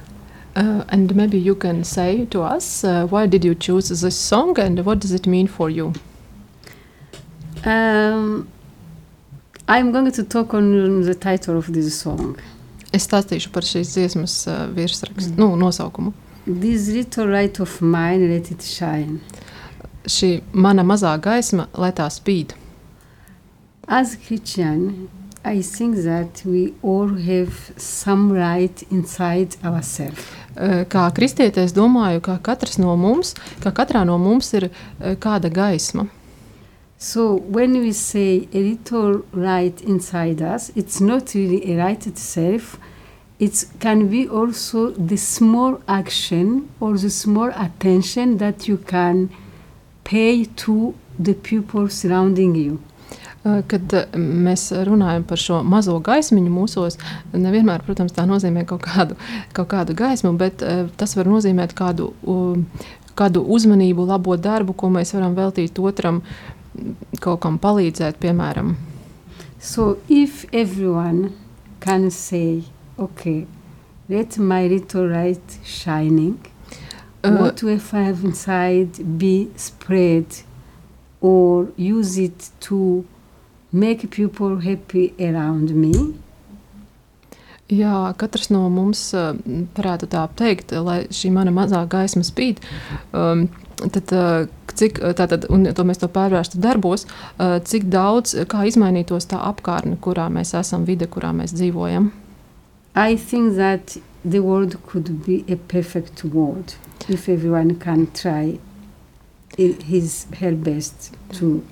and 0.55 1.15
maybe 1.15 1.37
you 1.37 1.55
can 1.55 1.83
say 1.83 2.25
to 2.25 2.41
us 2.41 2.83
uh, 2.83 3.05
why 3.07 3.25
did 3.25 3.43
you 3.43 3.55
choose 3.55 3.89
this 3.89 4.17
song 4.17 4.57
and 4.59 4.85
what 4.85 4.99
does 4.99 5.11
it 5.11 5.27
mean 5.27 5.47
for 5.47 5.69
you? 5.69 5.93
Um, 7.65 8.47
I'm 9.67 9.91
going 9.91 10.11
to 10.11 10.23
talk 10.23 10.53
on 10.53 11.01
the 11.01 11.15
title 11.15 11.57
of 11.57 11.73
this 11.73 11.99
song. 11.99 12.37
Es 12.93 13.07
stāstīšu 13.09 13.49
par 13.51 13.65
šīs 13.67 13.91
dziesmas 13.91 14.35
uh, 14.47 14.67
virsrakstu, 14.71 15.33
mm. 15.33 15.39
nu, 15.41 15.55
nosaukumu. 15.59 16.13
This 16.45 16.87
little 16.93 17.27
light 17.27 17.59
of 17.59 17.81
mine, 17.81 18.29
let 18.29 18.51
it 18.53 18.61
shine. 18.63 19.19
Šī 20.05 20.43
mana 20.53 20.85
mazā 20.85 21.15
gaisma, 21.19 21.65
lai 21.73 21.89
tā 21.97 22.05
spīd. 22.13 22.53
As 23.87 24.15
Christian, 24.15 25.09
I 25.45 25.61
think 25.61 25.97
that 25.97 26.41
we 26.43 26.73
all 26.81 27.07
have 27.07 27.71
some 27.77 28.33
light 28.35 28.83
inside 28.89 29.55
ourselves. 29.63 30.25
Kā 30.89 31.03
kristietis, 31.13 31.73
domāju, 31.75 32.21
ka 32.25 32.39
katrs 32.41 32.79
no 32.79 32.95
mums, 32.97 33.35
ka 33.61 33.69
katrā 33.69 34.01
no 34.09 34.17
mums 34.17 34.53
ir 34.57 34.71
kāda 35.21 35.51
gaisma. 35.53 36.07
So 36.97 37.35
when 37.35 37.73
we 37.77 37.91
say 37.91 38.47
a 38.51 38.57
little 38.57 39.21
light 39.33 39.81
inside 39.81 40.41
us, 40.41 40.71
it's 40.75 40.99
not 40.99 41.35
really 41.35 41.61
a 41.73 41.77
light 41.77 42.07
itself. 42.07 42.79
It 43.37 43.65
can 43.79 44.07
be 44.07 44.27
also 44.27 44.89
the 44.91 45.17
small 45.17 45.79
action 45.87 46.69
or 46.79 46.97
the 46.97 47.11
small 47.11 47.51
attention 47.53 48.37
that 48.37 48.67
you 48.67 48.77
can 48.77 49.29
pay 50.03 50.45
to 50.65 50.95
the 51.19 51.35
people 51.35 51.89
surrounding 51.89 52.55
you. 52.55 52.79
Uh, 53.45 53.59
Kad 53.69 53.93
uh, 53.93 54.15
mēs 54.17 54.71
runājam 54.87 55.25
par 55.27 55.41
šo 55.41 55.59
mazo 55.63 55.99
gaismiņu 56.03 56.49
mūsos, 56.49 56.97
nevienmēr, 57.33 57.83
protams, 57.85 58.15
tā 58.15 58.25
nozīmē 58.29 58.65
kaut 58.69 58.81
kādu, 58.87 59.17
kaut 59.53 59.69
kādu 59.73 59.93
gaismu, 59.97 60.33
bet 60.39 60.65
uh, 60.65 60.87
tas 60.97 61.13
var 61.17 61.29
nozīmēt 61.29 61.75
kādu, 61.77 62.09
kādu 63.15 63.45
uzmanību, 63.57 64.07
labo 64.09 64.35
darbu, 64.37 64.73
ko 64.73 64.89
mēs 64.93 65.13
varam 65.15 65.37
veltīt 65.37 65.77
otram, 65.79 66.23
kaut 67.21 67.43
kam 67.45 67.61
palīdzēt, 67.61 68.17
piemēram. 68.19 68.75
So 69.59 69.97
if 70.09 70.45
everyone 70.51 71.31
can 71.79 72.09
say, 72.11 72.63
okay, 72.97 73.45
let 74.09 74.37
my 74.37 74.67
little 74.67 75.07
light 75.07 75.61
shining, 75.63 76.41
Uh, 77.25 77.37
what 77.37 77.63
I 77.63 78.03
have 78.03 78.23
inside 78.23 79.17
be 79.17 79.49
spread 79.55 80.25
or 81.21 81.69
use 81.75 82.19
it 82.19 82.51
to 82.59 83.03
make 83.75 84.09
people 84.09 84.61
happy 84.63 85.13
around 85.19 85.75
me? 85.75 85.91
Jā, 87.73 88.13
katrs 88.21 88.51
no 88.53 88.67
mums 88.69 89.07
uh, 89.17 89.31
varētu 89.75 90.09
tā 90.11 90.27
teikt, 90.37 90.73
lai 90.85 91.05
šī 91.09 91.31
mana 91.33 91.53
mazā 91.53 91.81
gaisma 91.89 92.21
spīd. 92.25 92.61
Um, 93.09 93.47
tad, 93.81 94.13
uh, 94.13 94.45
cik, 94.69 95.01
uh, 95.01 95.15
tātad, 95.17 95.47
un 95.49 95.65
to 95.73 95.85
mēs 95.87 96.01
to 96.03 96.09
pārvērstu 96.13 96.61
darbos, 96.61 97.07
cik 97.65 97.87
daudz, 97.89 98.35
kā 98.51 98.67
izmainītos 98.69 99.25
tā 99.31 99.41
apkārtne, 99.49 99.97
kurā 99.97 100.27
mēs 100.29 100.53
esam, 100.59 100.85
vide, 100.85 101.09
kurā 101.09 101.33
mēs 101.33 101.55
dzīvojam. 101.57 102.11
I 102.95 103.17
think 103.17 103.57
that 103.57 103.97
the 104.23 104.39
world 104.39 104.77
could 104.85 105.25
be 105.25 105.43
a 105.49 105.57
perfect 105.57 106.23
world 106.23 106.75
if 107.09 107.27
everyone 107.27 107.75
can 107.79 108.07
try 108.13 108.59
his 109.57 110.27
her 110.39 110.51
best 110.51 111.15
to 111.33 111.63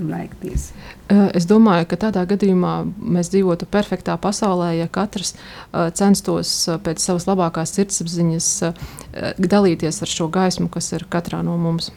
like 0.00 0.36
this. 0.40 0.72
Uh, 1.10 1.30
Es 1.34 1.46
domāju, 1.48 1.86
ka 1.90 1.98
tādā 2.08 2.24
gadījumā 2.28 2.74
mēs 2.96 3.32
dzīvotu 3.32 3.66
perfektā 3.70 4.16
pasaulē, 4.20 4.72
ja 4.78 4.88
katrs 4.88 5.34
uh, 5.34 5.90
censtos 5.94 6.52
uh, 6.68 6.78
pēc 6.82 7.02
savas 7.02 7.26
labākās 7.28 7.74
sirdsapziņas 7.76 8.48
uh, 8.68 8.72
uh, 8.72 9.32
dalīties 9.38 10.02
ar 10.02 10.12
šo 10.12 10.28
gaismu, 10.32 10.68
kas 10.72 10.92
ir 10.96 11.06
katrā 11.10 11.42
no 11.44 11.56
mums. 11.60 11.92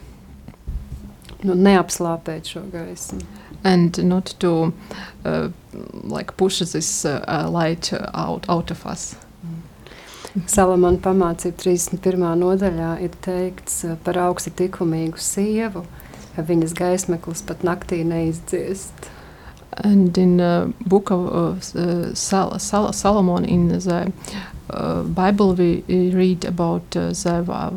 Nu, 1.44 1.54
neapslāpēt 1.54 2.48
šo 2.54 2.64
gaismu. 2.72 3.20
And 3.64 3.98
not 4.04 4.34
to 4.38 4.72
uh, 5.24 5.48
like 6.04 6.36
push 6.36 6.60
this 6.60 7.04
uh, 7.04 7.24
uh, 7.26 7.50
light 7.50 7.92
out, 8.14 8.48
out 8.48 8.70
of 8.70 8.86
us. 8.86 9.16
Salamana 10.44 11.00
pamācība 11.00 11.56
31. 11.62 12.26
nodaļā 12.42 12.90
ir 13.04 13.14
teikts 13.24 13.84
uh, 13.86 13.94
par 14.04 14.18
augstu 14.20 14.52
likumīgu 14.60 15.20
sievu, 15.22 15.86
ka 15.86 16.05
viņas 16.42 16.74
gaismeklis 16.76 17.42
pat 17.46 17.62
naktī 17.64 18.02
neizdziest. 18.04 19.10
And 19.84 20.16
in 20.16 20.38
the 20.38 20.72
book 20.86 21.10
of 21.10 21.28
uh, 21.74 22.14
Sal- 22.14 22.58
Sal- 22.58 22.92
Solomon 22.92 23.44
in 23.44 23.68
the 23.68 24.12
uh, 24.70 25.02
Bible, 25.02 25.54
we 25.54 25.82
read 25.88 26.44
about 26.44 26.96
uh, 26.96 27.10
the, 27.10 27.44
uh, 27.48 27.70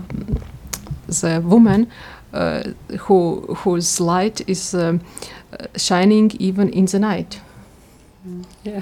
the 1.08 1.42
woman 1.44 1.92
uh, 2.34 2.64
who, 3.02 3.42
whose 3.64 4.00
light 4.00 4.42
is 4.48 4.74
uh, 4.74 4.98
shining 5.76 6.32
even 6.40 6.70
in 6.70 6.86
the 6.86 7.00
night. 7.00 7.42
Jā. 8.64 8.82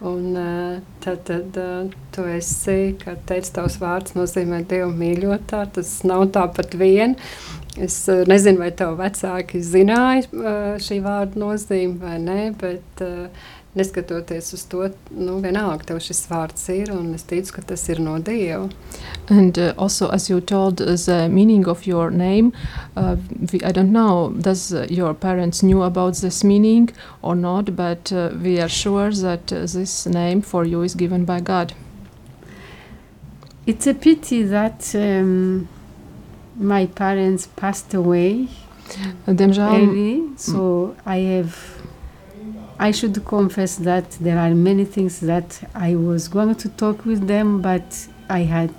Un 0.00 0.36
uh, 0.36 0.80
tad, 1.04 1.24
tad 1.28 1.56
uh, 1.60 1.90
tu 2.14 2.22
esi, 2.32 2.94
kā 3.02 3.16
teica, 3.28 3.50
tavs 3.58 3.76
vārds 3.82 4.14
nozīmē 4.16 4.62
Dievu 4.70 4.94
mīļotā. 4.96 5.66
Tas 5.74 5.90
nav 6.08 6.30
tāpat 6.32 6.76
vien. 6.80 7.18
Es 7.78 8.08
uh, 8.08 8.24
nezinu, 8.26 8.58
vai 8.58 8.72
tev 8.74 8.96
vecāki 8.98 9.60
zināja 9.62 10.26
uh, 10.34 10.74
šī 10.82 10.98
vārda 11.04 11.38
nozīmi 11.38 12.00
vai 12.02 12.16
nē, 12.18 12.40
bet 12.58 13.02
uh, 13.06 13.28
neskatoties 13.74 14.52
uz 14.52 14.64
to, 14.64 14.88
nu, 15.14 15.36
vienalga 15.44 15.86
tev 15.86 16.00
šis 16.02 16.24
vārds 16.30 16.66
ir, 16.74 16.90
un 16.90 17.12
es 17.14 17.22
ticu, 17.30 17.52
ka 17.54 17.62
tas 17.70 17.86
ir 17.88 18.00
no 18.02 18.16
Dieva. 18.18 18.68
And 19.28 19.58
uh, 19.58 19.72
also, 19.78 20.08
as 20.10 20.28
you 20.28 20.40
told 20.40 20.82
uh, 20.82 20.96
the 20.96 21.28
meaning 21.28 21.68
of 21.68 21.86
your 21.86 22.10
name, 22.10 22.52
uh, 22.96 23.16
we, 23.52 23.60
I 23.62 23.70
don't 23.70 23.92
know, 23.92 24.32
does 24.36 24.72
uh, 24.72 24.86
your 24.90 25.14
parents 25.14 25.62
knew 25.62 25.82
about 25.82 26.16
this 26.16 26.42
meaning 26.42 26.90
or 27.22 27.36
not? 27.36 27.76
But 27.76 28.12
uh, 28.12 28.30
we 28.42 28.58
are 28.60 28.68
sure 28.68 29.12
that 29.12 29.52
uh, 29.52 29.60
this 29.60 30.06
name 30.06 30.42
for 30.42 30.64
you 30.64 30.82
is 30.82 30.96
given 30.96 31.24
by 31.24 31.40
God. 31.40 31.74
It's 33.66 33.86
a 33.86 33.94
pity 33.94 34.42
that 34.42 34.92
um, 34.96 35.68
my 36.60 36.86
parents 36.86 37.46
passed 37.56 37.94
away 37.94 38.48
early, 39.58 40.22
so 40.36 40.94
I 41.06 41.16
have. 41.16 41.56
I 42.78 42.92
should 42.92 43.24
confess 43.26 43.76
that 43.76 44.10
there 44.12 44.38
are 44.38 44.54
many 44.54 44.84
things 44.86 45.20
that 45.20 45.68
I 45.74 45.96
was 45.96 46.28
going 46.28 46.54
to 46.54 46.68
talk 46.70 47.04
with 47.04 47.26
them, 47.26 47.60
but 47.60 48.08
I 48.28 48.40
had 48.40 48.74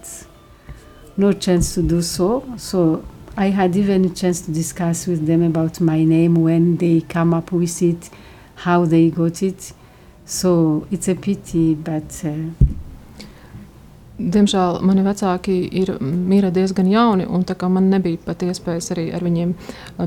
no 1.18 1.32
chance 1.34 1.76
to 1.76 1.84
do 1.84 2.02
so. 2.02 2.44
So 2.58 3.06
I 3.38 3.48
had 3.48 3.76
even 3.76 4.06
a 4.06 4.10
chance 4.10 4.42
to 4.42 4.52
discuss 4.52 5.06
with 5.06 5.28
them 5.28 5.44
about 5.44 5.80
my 5.80 6.04
name 6.04 6.36
when 6.36 6.78
they 6.78 7.02
come 7.02 7.34
up 7.34 7.52
with 7.52 7.82
it, 7.84 8.10
how 8.56 8.86
they 8.86 9.10
got 9.12 9.44
it. 9.44 9.72
So 10.26 10.88
it's 10.92 11.08
a 11.08 11.16
pity, 11.16 11.76
but 11.76 12.24
uh, 12.26 12.50
Diemžēl 14.22 14.82
mani 14.86 15.04
vecāki 15.06 15.56
ir 15.82 15.96
mīra 16.02 16.52
diezgan 16.54 16.90
jauni, 16.92 17.26
un 17.26 17.46
man 17.74 17.90
nebija 17.90 18.20
pat 18.26 18.44
iespējas 18.46 18.92
arī 18.94 19.08
ar 19.16 19.24
viņiem 19.26 19.54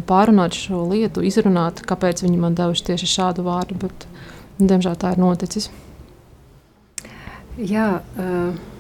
pārunāt 0.07 0.55
šo 0.55 0.85
lietu, 0.93 1.25
izrunāt, 1.27 1.83
kāpēc 1.89 2.23
viņi 2.23 2.39
man 2.39 2.55
devuši 2.55 2.85
tieši 2.91 3.11
šādu 3.11 3.47
vārdu. 3.47 3.79
Bet, 3.83 4.07
diemžēl 4.59 4.95
tā 5.01 5.15
ir 5.15 5.23
noticis. 5.23 5.71
Jā, 7.59 7.89
uh, 8.19 8.74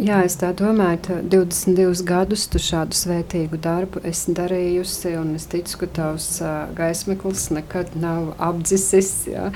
Jā, 0.00 0.22
es 0.26 0.36
tā 0.40 0.52
domāju, 0.56 0.98
ka 1.06 1.16
22 1.32 2.04
gadus 2.06 2.46
tu 2.50 2.60
šādu 2.62 2.96
svētīgu 2.96 3.58
darbu 3.62 4.02
esi 4.08 4.34
darījusi, 4.36 5.14
un 5.20 5.34
es 5.38 5.46
ticu, 5.50 5.82
ka 5.82 5.88
tavs 5.98 6.28
gaismeklis 6.76 7.48
nekad 7.54 7.94
nav 8.00 8.32
apdzisis, 8.42 9.12
jā, 9.30 9.50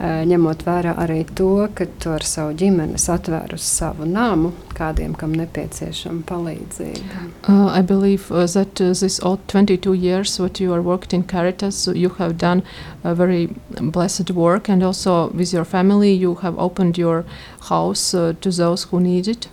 ņemot 0.00 0.64
vērā 0.66 0.96
arī 1.04 1.22
to, 1.38 1.52
ka 1.74 1.88
tu 2.02 2.14
ar 2.14 2.26
savu 2.26 2.56
ģimeni 2.60 3.00
atvērusi 3.00 3.66
savu 3.66 4.06
namu 4.06 4.52
kādiem, 4.76 5.14
kam 5.18 5.34
nepieciešama 5.36 6.24
palīdzība. 6.28 7.24
Uh, 7.48 7.68
I 7.68 7.82
believe 7.82 8.30
uh, 8.30 8.46
that 8.46 8.80
uh, 8.80 8.92
this 8.94 9.20
all 9.20 9.38
22 9.48 9.94
years 9.94 10.38
what 10.40 10.60
you 10.60 10.72
are 10.72 10.82
worked 10.82 11.12
in 11.12 11.24
Caritas, 11.24 11.86
you 11.94 12.10
have 12.18 12.38
done 12.38 12.62
a 13.04 13.14
very 13.14 13.48
blessed 13.80 14.30
work, 14.30 14.68
and 14.68 14.82
also 14.82 15.30
with 15.30 15.52
your 15.52 15.64
family 15.64 16.12
you 16.12 16.36
have 16.36 16.58
opened 16.58 16.98
your 16.98 17.24
house 17.68 18.14
uh, 18.14 18.32
to 18.40 18.50
those 18.50 18.84
who 18.84 19.00
need 19.00 19.28
it. 19.28 19.48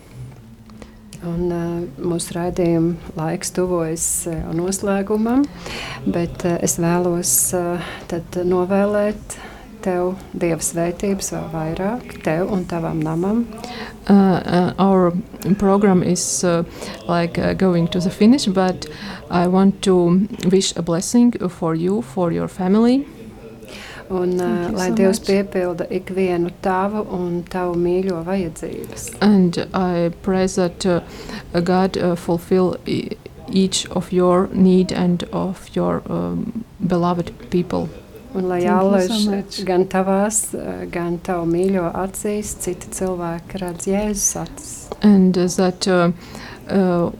Un, 1.28 1.52
uh, 1.52 1.84
mūsu 2.00 2.38
raidījuma 2.38 3.14
laiks 3.18 3.52
tuvojas 3.56 4.08
uh, 4.32 4.40
noslēgumam, 4.56 5.44
bet 6.06 6.46
uh, 6.48 6.56
es 6.64 6.78
vēlos 6.80 7.34
uh, 7.58 7.92
novēlēt 8.48 9.38
tev 9.84 10.16
dieva 10.34 10.64
svētības 10.64 11.32
vēl 11.34 11.50
vairāk, 11.54 12.18
tev 12.26 12.52
un 12.54 12.66
tavam 12.70 13.02
namam. 13.04 13.46
Uh, 14.08 14.14
uh, 14.14 14.74
our 14.80 15.12
program 15.60 16.04
is 16.04 16.44
uh, 16.44 16.64
like 17.08 17.38
uh, 17.38 17.54
going 17.54 17.88
to 17.88 18.00
the 18.00 18.10
finish, 18.10 18.46
but 18.48 18.88
I 19.30 19.48
want 19.48 19.82
to 19.84 20.28
wish 20.52 20.74
a 20.76 20.82
blessing 20.82 21.32
for 21.50 21.76
you, 21.76 22.02
for 22.02 22.32
your 22.32 22.48
family. 22.48 23.06
Un, 24.10 24.40
uh, 24.40 24.72
lai 24.72 24.90
so 24.90 24.96
Dievs 24.96 25.20
much. 25.20 25.28
piepilda 25.28 25.88
ikvienu 25.92 26.52
tavu 26.62 27.04
un 27.12 27.44
tavu 27.50 27.76
mīļo 27.76 28.24
vajadzības. 28.28 29.10
And 29.22 29.58
I 29.74 30.12
pray 30.22 30.48
that 30.48 30.86
uh, 30.86 31.02
God 31.54 31.98
uh, 31.98 32.16
fulfill 32.16 32.78
each 33.50 33.88
of 33.92 34.12
your 34.12 34.50
need 34.54 34.92
and 34.92 35.24
of 35.32 35.70
your 35.76 36.02
um, 36.10 36.64
beloved 36.80 37.32
people. 37.50 37.90
Un 38.36 38.50
lai 38.50 38.62
jālaiž 38.64 39.12
so 39.12 39.66
gan 39.66 39.86
tavās, 39.90 40.42
uh, 40.54 40.86
gan 40.92 41.18
tavu 41.24 41.48
mīļo 41.52 41.92
acīs, 42.06 42.56
citi 42.64 42.92
cilvēki 42.94 43.64
redz 43.64 43.88
Jēzus 43.88 44.36
acis. 44.44 44.74
And 45.02 45.34
that 45.36 45.88
uh, 45.88 46.12
uh, 46.70 47.12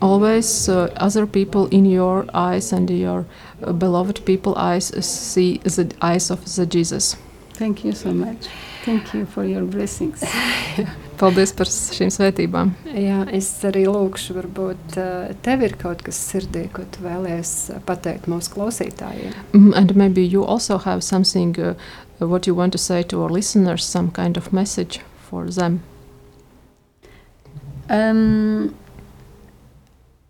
always 0.00 0.68
uh, 0.68 0.92
other 0.96 1.26
people 1.26 1.66
in 1.68 1.86
your 1.86 2.26
eyes 2.34 2.72
and 2.72 2.90
your 2.90 3.24
uh, 3.62 3.72
beloved 3.72 4.24
people 4.24 4.54
eyes 4.56 4.92
see 5.04 5.58
the 5.58 5.94
eyes 6.00 6.30
of 6.30 6.44
the 6.56 6.66
Jesus. 6.66 7.16
Thank 7.54 7.84
you 7.84 7.92
so 7.92 8.12
much. 8.12 8.48
Thank 8.84 9.14
you 9.14 9.26
for 9.26 9.44
your 9.44 9.64
blessings. 9.64 10.22
Paldies 11.18 11.54
par 11.56 11.66
šīm 11.66 12.10
svētībām. 12.12 12.74
Jā, 12.92 13.22
es 13.32 13.48
arī 13.64 13.86
lūkšu, 13.88 14.36
varbūt 14.36 14.98
uh, 15.00 15.32
tev 15.42 15.64
ir 15.64 15.74
kaut 15.80 16.04
kas 16.04 16.18
sirdī, 16.20 16.66
ko 16.68 16.84
tu 16.92 17.00
vēlies 17.06 17.54
pateikt 17.88 18.28
mūsu 18.28 18.52
klausītājiem. 18.52 19.32
Mm, 19.54 19.72
and 19.74 19.96
maybe 19.96 20.20
you 20.20 20.44
also 20.44 20.76
have 20.84 21.02
something 21.02 21.56
uh, 21.58 21.74
what 22.20 22.46
you 22.46 22.54
want 22.54 22.76
to 22.76 22.78
say 22.78 23.02
to 23.04 23.22
our 23.22 23.32
listeners, 23.32 23.84
some 23.84 24.10
kind 24.10 24.36
of 24.36 24.52
message 24.52 25.00
for 25.30 25.48
them. 25.48 25.80
Um, 27.88 28.74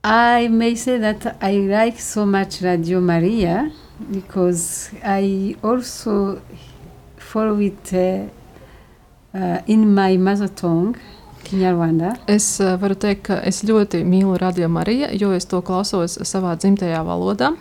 I 0.09 0.47
may 0.47 0.77
say 0.77 0.99
that 0.99 1.37
I 1.43 1.67
like 1.67 1.99
so 1.99 2.25
much 2.25 2.63
Radio 2.63 3.01
Maria 3.01 3.73
because 4.13 4.91
I 5.03 5.57
also 5.65 6.41
follow 7.17 7.59
it 7.59 7.93
uh, 7.93 8.29
uh, 9.37 9.63
in 9.67 9.93
my 9.93 10.17
mother 10.17 10.47
tongue. 10.47 10.97
Es 12.27 12.61
uh, 12.61 12.77
varu 12.79 12.95
teikt, 12.95 13.25
ka 13.27 13.41
es 13.43 13.65
ļoti 13.67 14.05
mīlu 14.07 14.39
Radio 14.39 14.69
Mariju, 14.69 15.11
jo 15.19 15.33
es 15.35 15.45
to 15.51 15.61
klausos 15.63 16.19
savā 16.23 16.55
dzimtajā 16.55 17.03
valodā. 17.07 17.57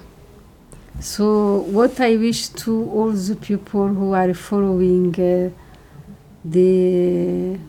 So, 1.02 1.66
what 1.70 2.00
I 2.00 2.16
wish 2.18 2.50
to 2.62 2.78
all 2.94 3.12
the 3.12 3.36
people 3.36 3.88
who 3.88 4.14
are 4.14 4.34
following 4.34 5.14
uh, 5.18 5.50
the 6.46 7.60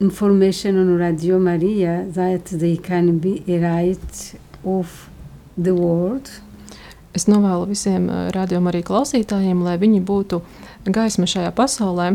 information 0.00 0.78
on 0.78 0.96
Radio 0.96 1.38
Maria 1.38 2.04
that 2.08 2.44
they 2.46 2.76
can 2.76 3.18
be 3.18 3.42
a 3.48 3.58
right 3.58 4.34
of 4.64 5.10
the 5.56 5.74
world. 5.74 6.30
Es 7.14 7.26
novēlu 7.26 7.66
visiem 7.72 8.06
uh, 8.06 8.28
radiom 8.30 8.68
arī 8.70 8.84
klausītājiem, 8.86 9.64
lai 9.66 9.78
viņi 9.80 10.00
būtu 10.06 10.38
gaisma 10.86 11.26
šajā 11.26 11.50
pasaulē. 11.56 12.12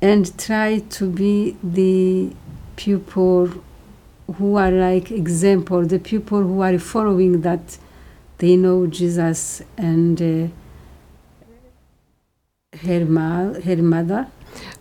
And 0.00 0.30
try 0.38 0.78
to 0.94 1.08
be 1.10 1.56
the 1.64 2.30
people 2.76 3.50
who 4.38 4.56
are 4.56 4.70
like 4.70 5.10
example, 5.10 5.84
the 5.84 5.98
people 5.98 6.42
who 6.42 6.62
are 6.62 6.78
following 6.78 7.40
that 7.40 7.78
they 8.38 8.54
know 8.54 8.86
Jesus 8.86 9.62
and 9.76 10.22
uh, 10.22 10.46
her, 12.84 13.04
ma 13.04 13.54
her 13.64 13.82
mother. 13.82 14.28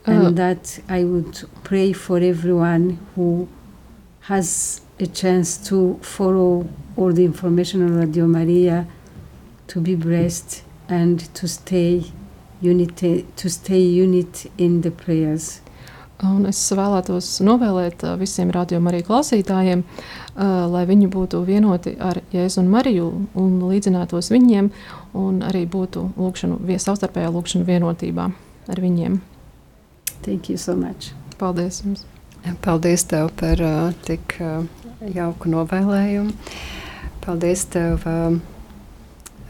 And 0.05 0.27
uh, 0.27 0.31
that 0.31 0.79
I 0.89 1.03
would 1.03 1.47
pray 1.63 1.93
for 1.93 2.17
everyone 2.17 2.99
who 3.15 3.47
has 4.21 4.81
a 4.99 5.07
chance 5.07 5.57
to 5.69 5.99
follow 6.01 6.67
all 6.95 7.13
the 7.13 7.25
information 7.25 7.83
on 7.83 7.95
Radio 7.95 8.27
Maria 8.27 8.87
to 9.67 9.79
be 9.79 9.95
blessed 9.95 10.63
and 10.89 11.19
to 11.35 11.47
stay 11.47 12.03
unity, 12.61 13.25
to 13.35 13.49
stay 13.49 13.81
unit 13.81 14.45
in 14.57 14.81
the 14.81 14.91
prayers. 14.91 15.61
Un 16.25 16.47
es 16.49 16.57
vēlētos 16.73 17.27
novēlēt 17.45 18.01
uh, 18.01 18.15
visiem 18.17 18.49
arī 18.49 19.03
klausītājiem, 19.05 19.83
uh, 19.83 20.65
lai 20.65 20.87
viņi 20.89 21.11
būtu 21.13 21.43
vienoti 21.45 21.93
ar 22.01 22.23
Jēzu 22.33 22.63
un 22.63 22.71
Mariju 22.73 23.05
un 23.37 23.59
līdzinātos 23.61 24.31
viņiem 24.33 24.71
un 25.13 25.43
arī 25.45 25.67
būtu 25.69 26.09
lūkšanu, 26.17 26.57
savstarpējā 26.65 27.29
lūkšanu 27.29 27.69
vienotībā 27.69 28.31
ar 28.67 28.81
viņiem. 28.81 29.21
Thank 30.23 30.49
you 30.49 30.57
so 30.57 30.75
much. 30.75 31.13
Paldies 31.37 31.81
jums. 31.85 32.05
Paldies 32.63 33.03
tev 33.07 33.31
par 33.35 33.61
uh, 33.61 33.93
tik 34.07 34.37
uh, 34.41 34.63
jauku 35.13 35.51
novēlējumu. 35.51 36.33
Paldies 37.25 37.65
tev 37.73 38.05
uh, 38.07 38.37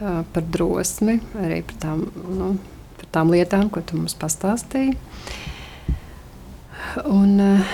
uh, 0.00 0.22
par 0.32 0.48
drosmi, 0.54 1.18
arī 1.38 1.60
par 1.68 1.78
tām, 1.84 2.04
nu, 2.38 2.50
par 2.98 3.12
tām 3.14 3.32
lietām, 3.34 3.70
ko 3.70 3.82
tu 3.86 4.00
mums 4.00 4.16
pastāstīji. 4.18 4.96
Un, 7.06 7.38
uh, 7.44 7.72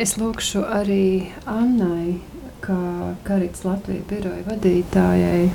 es 0.00 0.16
lūkšu 0.20 0.64
arī 0.80 1.28
Annai, 1.50 2.18
kā 2.64 2.80
Karits 3.26 3.66
Latvijas 3.66 4.08
biroja 4.10 4.46
vadītājai. 4.48 5.46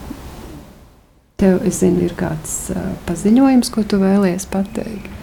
Tev, 1.38 1.62
es 1.70 1.84
zinu, 1.84 2.06
ir 2.08 2.18
kāds 2.18 2.58
uh, 2.74 2.92
paziņojums, 3.10 3.74
ko 3.74 3.86
tu 3.86 4.02
vēlies 4.02 4.50
pateikt. 4.50 5.17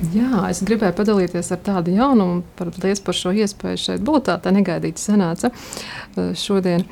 Jā, 0.00 0.46
es 0.48 0.62
gribēju 0.64 0.94
padalīties 0.96 1.50
ar 1.52 1.58
tādu 1.60 1.92
jaunumu. 1.92 2.40
Paldies 2.56 3.02
par 3.04 3.16
šo 3.16 3.34
iespēju 3.36 3.80
šeit 3.80 4.04
būt. 4.04 4.30
Tā, 4.30 4.38
tā 4.40 4.52
negaidīti 4.54 5.02
sanāca 5.02 5.50
uh, 5.52 6.30
šodien. 6.38 6.86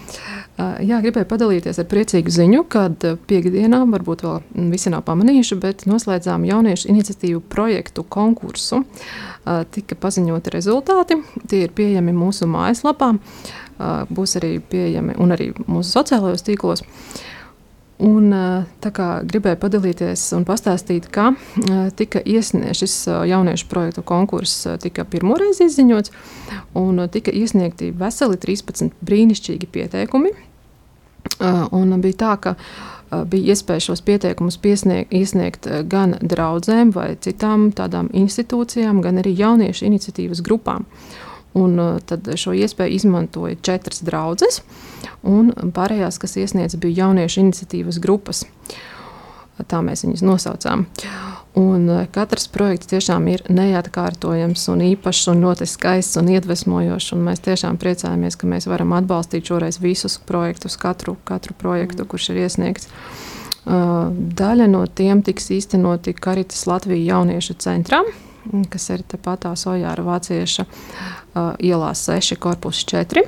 Uh, 0.58 0.76
jā, 0.84 0.98
gribēju 1.00 1.28
padalīties 1.30 1.80
ar 1.80 1.88
priecīgu 1.88 2.34
ziņu, 2.34 2.66
kad 2.68 3.06
uh, 3.08 3.16
piekdienā, 3.30 3.80
varbūt 3.94 4.26
vēl 4.26 4.68
visi 4.74 4.92
nav 4.92 5.06
pamanījuši, 5.08 5.58
bet 5.62 5.86
noslēdzām 5.88 6.44
jauniešu 6.50 6.90
iniciatīvu 6.92 7.40
projektu 7.48 8.04
konkursu. 8.04 8.84
Tika 9.72 9.96
paziņoti 9.96 10.52
rezultāti. 10.52 11.16
Tie 11.48 11.62
ir 11.64 11.72
pieejami 11.72 12.12
mūsu 12.12 12.44
mājaslapā, 12.50 13.14
būs 14.12 14.36
arī 14.36 14.58
pieejami 14.60 15.16
un 15.16 15.32
arī 15.32 15.46
mūsu 15.64 15.94
sociālajos 15.94 16.44
tīklos. 16.44 16.82
Uh, 16.84 17.37
Un, 17.98 18.30
gribēju 19.26 19.58
padalīties 19.58 20.22
un 20.36 20.44
pastāstīt, 20.46 21.08
ka 21.10 21.32
tika 21.98 22.20
iesniegts 22.22 22.78
šis 22.84 22.94
jauniešu 23.26 23.66
projektu 23.70 24.04
konkurss, 24.06 24.68
tika 24.78 25.02
pirmoreiz 25.02 25.58
izziņots, 25.64 26.12
un 26.78 27.02
tika 27.10 27.34
iesniegti 27.34 27.90
veseli 27.98 28.38
13 28.38 28.94
brīnišķīgi 29.02 29.70
pieteikumi. 29.74 30.30
Un 31.74 31.98
bija 32.02 32.20
tā, 32.22 32.32
ka 32.38 32.54
bija 33.26 33.54
iespēja 33.54 33.88
šos 33.88 34.02
pieteikumus 34.06 34.60
piesniegt, 34.62 35.10
iesniegt 35.14 35.66
gan 35.90 36.14
draudzēm 36.22 36.94
vai 36.94 37.16
citām 37.18 37.72
tādām 37.74 38.12
institūcijām, 38.14 39.02
gan 39.02 39.18
arī 39.22 39.34
jauniešu 39.38 39.88
iniciatīvas 39.90 40.44
grupām. 40.46 40.86
Un 41.56 41.78
uh, 41.80 41.96
tad 42.04 42.28
šo 42.36 42.52
iespēju 42.52 42.98
izmantoja 42.98 43.56
četras 43.64 44.02
draudzes, 44.04 44.60
un 45.22 45.52
pārējās, 45.74 46.20
kas 46.20 46.36
iesniedz, 46.36 46.76
bija 46.80 47.06
jauniešu 47.06 47.46
iniciatīvas 47.46 48.00
grupas. 48.04 48.44
Tā 49.66 49.80
mēs 49.82 50.04
viņus 50.04 50.22
nosaucām. 50.22 50.84
Un 51.58 51.88
katrs 52.14 52.46
projekts 52.54 52.90
tiešām 52.92 53.24
ir 53.32 53.42
neatkārtojams 53.50 54.68
un 54.70 54.84
īpašs 54.92 55.30
un 55.32 55.40
ļoti 55.42 55.66
skaists 55.66 56.20
un 56.20 56.28
iedvesmojošs. 56.30 57.14
Un 57.16 57.24
mēs 57.26 57.42
tiešām 57.42 57.80
priecājamies, 57.82 58.36
ka 58.38 58.50
mēs 58.50 58.68
varam 58.70 58.94
atbalstīt 58.94 59.50
šoreiz 59.50 59.80
visus 59.82 60.20
projektus, 60.28 60.78
katru, 60.78 61.16
katru 61.26 61.56
projektu, 61.58 62.06
kurš 62.06 62.30
ir 62.30 62.44
iesniegts. 62.44 62.92
Daļa 63.66 64.68
no 64.70 64.84
tiem 64.86 65.24
tiks 65.26 65.50
īstenoti 65.56 66.14
Karitas 66.14 66.62
Latvijas 66.70 67.08
jauniešu 67.08 67.58
centrā, 67.60 68.04
kas 68.70 68.90
ir 68.94 69.04
tepat 69.08 69.44
tā 69.46 69.52
Sojāra 69.58 70.04
Vācieša 70.06 70.64
ielā 71.58 71.92
6, 71.94 72.38
korpus 72.40 72.84
4 72.88 73.26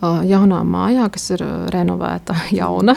jaunā 0.00 0.62
mājā, 0.64 1.06
kas 1.12 1.30
ir 1.34 1.44
renovēta, 1.72 2.34
jauna, 2.60 2.96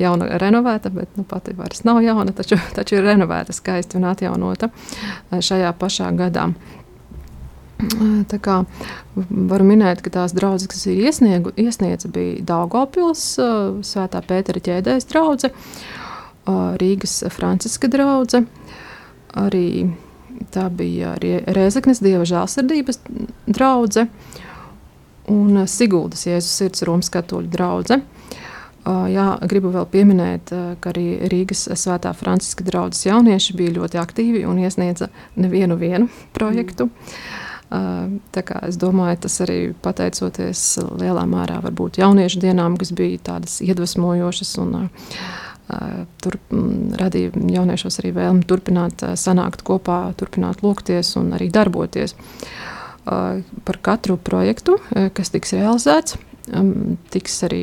jauna 0.00 0.38
renovēta, 0.40 0.90
bet 0.94 1.16
nu, 1.18 1.24
pati 1.28 1.54
vairs 1.56 1.84
nav 1.84 2.02
jauna, 2.04 2.32
taču, 2.32 2.58
taču 2.74 2.98
ir 2.98 3.06
renovēta, 3.08 3.52
skaisti 3.56 4.00
un 4.00 4.08
atjaunota 4.10 4.70
šajā 5.30 5.72
pašā 5.78 6.10
gadā. 6.16 6.50
Tā 8.28 8.36
kā 8.44 8.58
varu 9.16 9.64
minēt, 9.64 10.02
ka 10.04 10.12
tās 10.12 10.34
draudzes, 10.36 10.68
kas 10.68 10.84
ir 10.90 11.00
iesniegu, 11.00 11.54
iesniedza, 11.56 12.10
bija 12.12 12.42
Daugopils, 12.44 13.22
Svētā 13.88 14.20
Pētera 14.20 14.60
ķēdēs 14.60 15.08
draudze, 15.08 15.48
Rīgas 16.80 17.22
Franciska 17.32 17.88
draudze, 17.88 18.42
arī 19.38 19.90
tā 20.54 20.68
bija 20.72 21.14
Rēzeknes 21.20 22.00
Dieva 22.02 22.24
žēlsirdības 22.28 23.02
uh, 23.04 24.06
un 25.30 25.62
eh, 25.62 25.66
Siguldas 25.68 26.26
Jēzus 26.26 26.56
sirds 26.62 26.86
Romas 26.86 27.10
katoļu 27.12 27.50
draudzene. 27.52 28.06
Uh, 28.80 29.04
jā, 29.12 29.26
gribu 29.44 29.68
vēl 29.74 29.84
pieminēt, 29.92 30.50
uh, 30.56 30.70
ka 30.80 30.88
arī 30.94 31.28
Rīgas 31.28 31.66
Svētā 31.76 32.14
Franciska 32.16 32.64
draugas 32.64 33.02
jaunieši 33.04 33.52
bija 33.58 33.74
ļoti 33.74 33.98
aktīvi 34.00 34.46
un 34.48 34.56
iesniedza 34.62 35.10
nevienu 35.36 35.76
projektu. 36.32 36.86
Mm. 36.88 37.18
Uh, 37.70 38.14
es 38.70 38.80
domāju, 38.80 39.18
tas 39.26 39.36
arī 39.44 39.58
pateicoties 39.84 40.62
lielā 40.96 41.26
mērā 41.28 41.60
varbūt 41.66 42.00
jauniešu 42.00 42.40
dienām, 42.40 42.80
kas 42.80 42.94
bija 42.96 43.20
tādas 43.28 43.60
iedvesmojošas 43.60 44.56
un 44.64 44.72
tur 46.22 46.38
mm, 46.50 46.96
radīja 47.00 47.34
jauniešos 47.56 48.00
arī 48.02 48.14
vēlmi 48.16 48.46
turpināt 48.48 49.04
sanākt 49.20 49.64
kopā, 49.66 50.02
turpināt 50.20 50.64
lūgties 50.64 51.14
un 51.20 51.34
arī 51.38 51.50
darboties. 51.52 52.16
Par 53.04 53.78
katru 53.82 54.18
projektu, 54.20 54.76
kas 55.16 55.32
tiks 55.32 55.54
realizēts. 55.56 56.18
Tiks 57.14 57.36
arī 57.46 57.62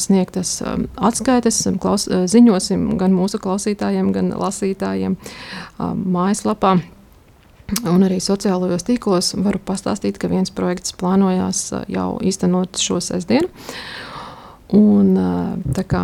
sniegtas 0.00 0.58
atskaites, 0.94 1.62
klaus, 1.82 2.06
ziņosim 2.06 2.92
gan 3.00 3.16
mūsu 3.16 3.40
klausītājiem, 3.42 4.12
gan 4.14 4.30
lasītājiem 4.38 5.16
mājaslapā. 5.78 6.76
Un 7.84 8.04
arī 8.06 8.16
sociālajos 8.24 8.86
tīklos 8.88 9.34
varu 9.44 9.60
pastāstīt, 9.60 10.16
ka 10.16 10.30
viens 10.32 10.52
projekts 10.54 10.94
plānojās 10.96 11.66
jau 11.92 12.10
īstenot 12.24 12.80
šo 12.80 12.96
sestdienu. 13.04 13.50
Un, 14.76 15.14
kā, 15.88 16.02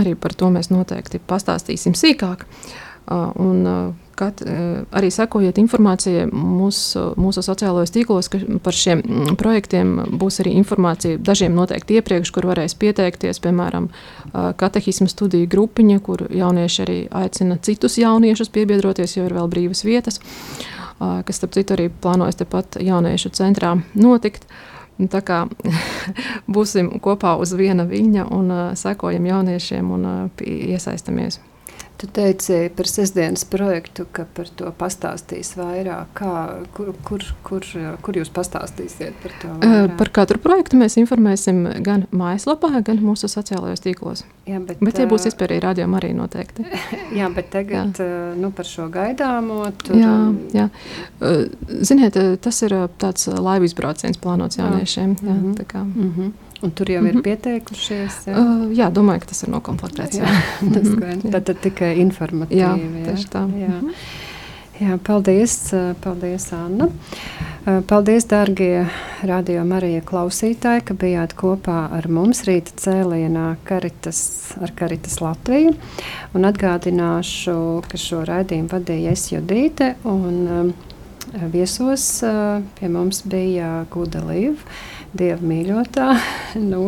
arī 0.00 0.16
par 0.18 0.34
to 0.34 0.50
mēs 0.50 0.72
noteikti 0.72 1.20
pastāstīsim 1.22 1.94
sīkāk. 1.94 2.46
Un, 3.10 3.66
eh, 4.46 4.84
arī 4.92 5.08
sekojiet 5.10 5.56
informācijai 5.58 6.26
mūsu, 6.30 7.14
mūsu 7.18 7.42
sociālajos 7.42 7.90
tīklos, 7.94 8.28
ka 8.30 8.38
par 8.62 8.76
šiem 8.76 9.00
projektiem 9.40 9.94
būs 10.20 10.42
arī 10.44 10.52
informācija 10.60 11.18
dažiem 11.18 11.56
noteikti 11.56 11.98
iepriekš, 11.98 12.30
kur 12.30 12.46
varēs 12.50 12.76
pieteikties, 12.78 13.40
piemēram, 13.40 13.88
eh, 13.88 14.52
katehismu 14.60 15.08
studiju 15.08 15.48
grupiņa, 15.48 16.00
kur 16.02 16.26
jaunieši 16.28 16.84
arī 16.84 16.98
aicina 17.08 17.58
citus 17.58 17.96
jauniešus 17.96 18.52
piebiedroties, 18.52 19.16
jo 19.16 19.24
ir 19.24 19.34
vēl 19.34 19.48
brīvas 19.48 19.82
vietas, 19.84 20.20
kas, 21.00 21.36
starp 21.36 21.52
citu, 21.52 21.74
arī 21.74 21.88
plānojas 21.88 22.36
tepat 22.36 22.76
jauniešu 22.76 23.30
centrā 23.32 23.82
notikt. 23.94 24.44
Tā 25.08 25.20
kā 25.24 25.44
būsim 26.54 26.92
kopā 27.00 27.36
uz 27.40 27.54
viena 27.56 27.86
viņa 27.88 28.26
un 28.36 28.52
sekojam 28.76 29.30
jauniešiem 29.30 29.94
un 29.96 30.10
iesaistamies. 30.44 31.40
Tu 32.00 32.06
teici 32.08 32.70
par 32.76 32.88
sestdienas 32.88 33.42
projektu, 33.44 34.06
ka 34.08 34.24
par 34.36 34.48
to 34.56 34.70
pastāstīs 34.72 35.50
vairāk. 35.58 36.14
Kā, 36.16 36.30
kur, 36.72 36.94
kur, 37.04 37.26
kur, 37.44 37.66
kur 38.00 38.16
jūs 38.16 38.30
pastāstīsiet 38.32 39.18
par 39.20 39.34
to? 39.42 39.50
Vairāk? 39.60 39.92
Par 40.00 40.12
katru 40.16 40.40
projektu 40.40 40.80
mēs 40.80 40.96
informēsim 41.02 41.60
gan 41.84 42.06
mājaslapā, 42.08 42.72
gan 42.86 43.02
mūsu 43.04 43.28
sociālajos 43.28 43.84
tīklos. 43.84 44.24
Jā, 44.48 44.62
bet, 44.64 44.80
bet 44.80 45.02
ja 45.02 45.10
būs 45.10 45.28
iespēja 45.28 45.50
arī 45.50 45.60
rādījumā, 45.66 46.00
arī 46.00 46.14
noteikti. 46.16 46.64
jā, 47.20 47.28
bet 47.36 47.52
tagad 47.52 48.00
jā. 48.00 48.10
Nu, 48.40 48.48
par 48.56 48.68
šo 48.70 48.88
gaidāmo. 48.92 49.66
Tur... 49.84 50.00
Jā, 50.00 50.14
jā. 50.56 50.70
Ziniet, 51.84 52.16
tas 52.40 52.64
ir 52.64 52.78
tāds 53.02 53.28
laivu 53.28 53.68
izbrauciens 53.68 54.16
plānots 54.16 54.56
jauniešiem. 54.56 55.18
Jā, 55.20 55.36
jā, 55.36 55.84
mm 55.84 56.14
-hmm. 56.16 56.49
Un 56.62 56.70
tur 56.70 56.90
jau 56.90 57.00
mm 57.00 57.06
-hmm. 57.06 57.08
ir 57.08 57.14
mhm. 57.14 57.22
pieteikušies. 57.22 58.16
Jā. 58.26 58.38
Uh, 58.38 58.72
jā, 58.76 58.90
domāju, 58.92 59.20
ka 59.20 59.26
tas 59.26 59.42
ir 59.42 59.48
nokomplektēts. 59.48 60.18
Jā. 60.18 60.24
Jā, 60.24 60.72
tas 60.74 60.88
jā. 60.88 61.30
Tad, 61.30 61.44
tad 61.44 61.60
tikai 61.60 61.94
informatīvi. 61.98 62.60
Jā, 62.60 62.76
jā. 62.76 63.04
tieši 63.04 63.28
tā. 63.28 63.46
Jā. 63.60 63.68
Mm 63.68 63.80
-hmm. 63.80 63.94
Jā, 64.80 64.94
paldies, 65.04 65.74
paldies, 66.00 66.52
Anna. 66.56 66.86
Paldies, 67.86 68.24
darbie 68.24 68.86
radio 69.28 69.60
Marija 69.68 70.00
klausītāji, 70.00 70.84
ka 70.88 70.94
bijāt 70.94 71.34
kopā 71.36 71.82
ar 71.92 72.08
mums 72.08 72.46
rīta 72.48 72.72
cēlienā 72.80 73.58
Karitas, 73.68 74.22
ar 74.56 74.72
Karitas 74.78 75.18
Latviju. 75.20 75.74
Un 76.32 76.48
atgādināšu, 76.48 77.82
ka 77.90 78.00
šo 78.00 78.22
raidījumu 78.24 78.72
vadīja 78.72 79.12
es 79.12 79.26
Judīte 79.28 79.90
un 80.08 80.40
um, 80.48 80.72
viesos 81.52 82.22
uh, 82.24 82.64
pie 82.80 82.88
mums 82.88 83.20
bija 83.28 83.82
Guda 83.92 84.24
Līva 84.30 84.56
dieva 85.16 85.40
mīļotā 85.42 86.08
no, 86.72 86.84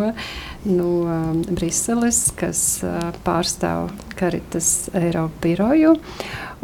no 0.69 0.91
um, 1.07 1.43
Briseles, 1.51 2.25
kas 2.39 2.83
uh, 2.87 3.11
pārstāv 3.27 3.91
Karitas 4.19 4.91
Eiropa 4.99 5.43
biroju 5.47 5.97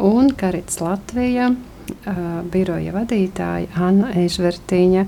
un 0.09 0.31
Karitas 0.39 0.79
Latvija 0.83 1.51
uh, 1.51 2.19
biroja 2.51 2.95
vadītāja 2.95 3.71
Anna 3.75 4.13
Eižvertiņa. 4.19 5.07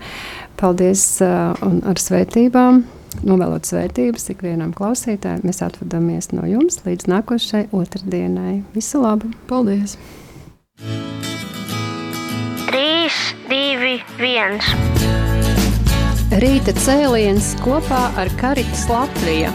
Paldies 0.59 1.05
uh, 1.25 1.53
un 1.67 1.83
ar 1.87 2.01
svētībām! 2.01 2.83
Novēlot 3.27 3.67
svētības 3.67 4.29
ikvienam 4.31 4.71
klausītājam, 4.75 5.41
mēs 5.43 5.59
atvadāmies 5.65 6.31
no 6.31 6.45
jums 6.47 6.79
līdz 6.85 7.09
nākošai 7.11 7.65
otrdienai. 7.75 8.61
Visu 8.75 9.03
labu! 9.03 9.33
Paldies! 9.51 9.97
3, 12.71 13.11
2, 13.51 13.99
1. 14.17 15.40
Rīta 16.39 16.71
cēliens 16.79 17.49
kopā 17.59 18.05
ar 18.15 18.29
Karitas 18.39 18.85
Latviju. 18.87 19.49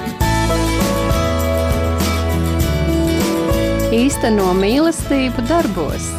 Īsteno 3.96 4.50
mīlestību 4.60 5.46
darbos. 5.48 6.10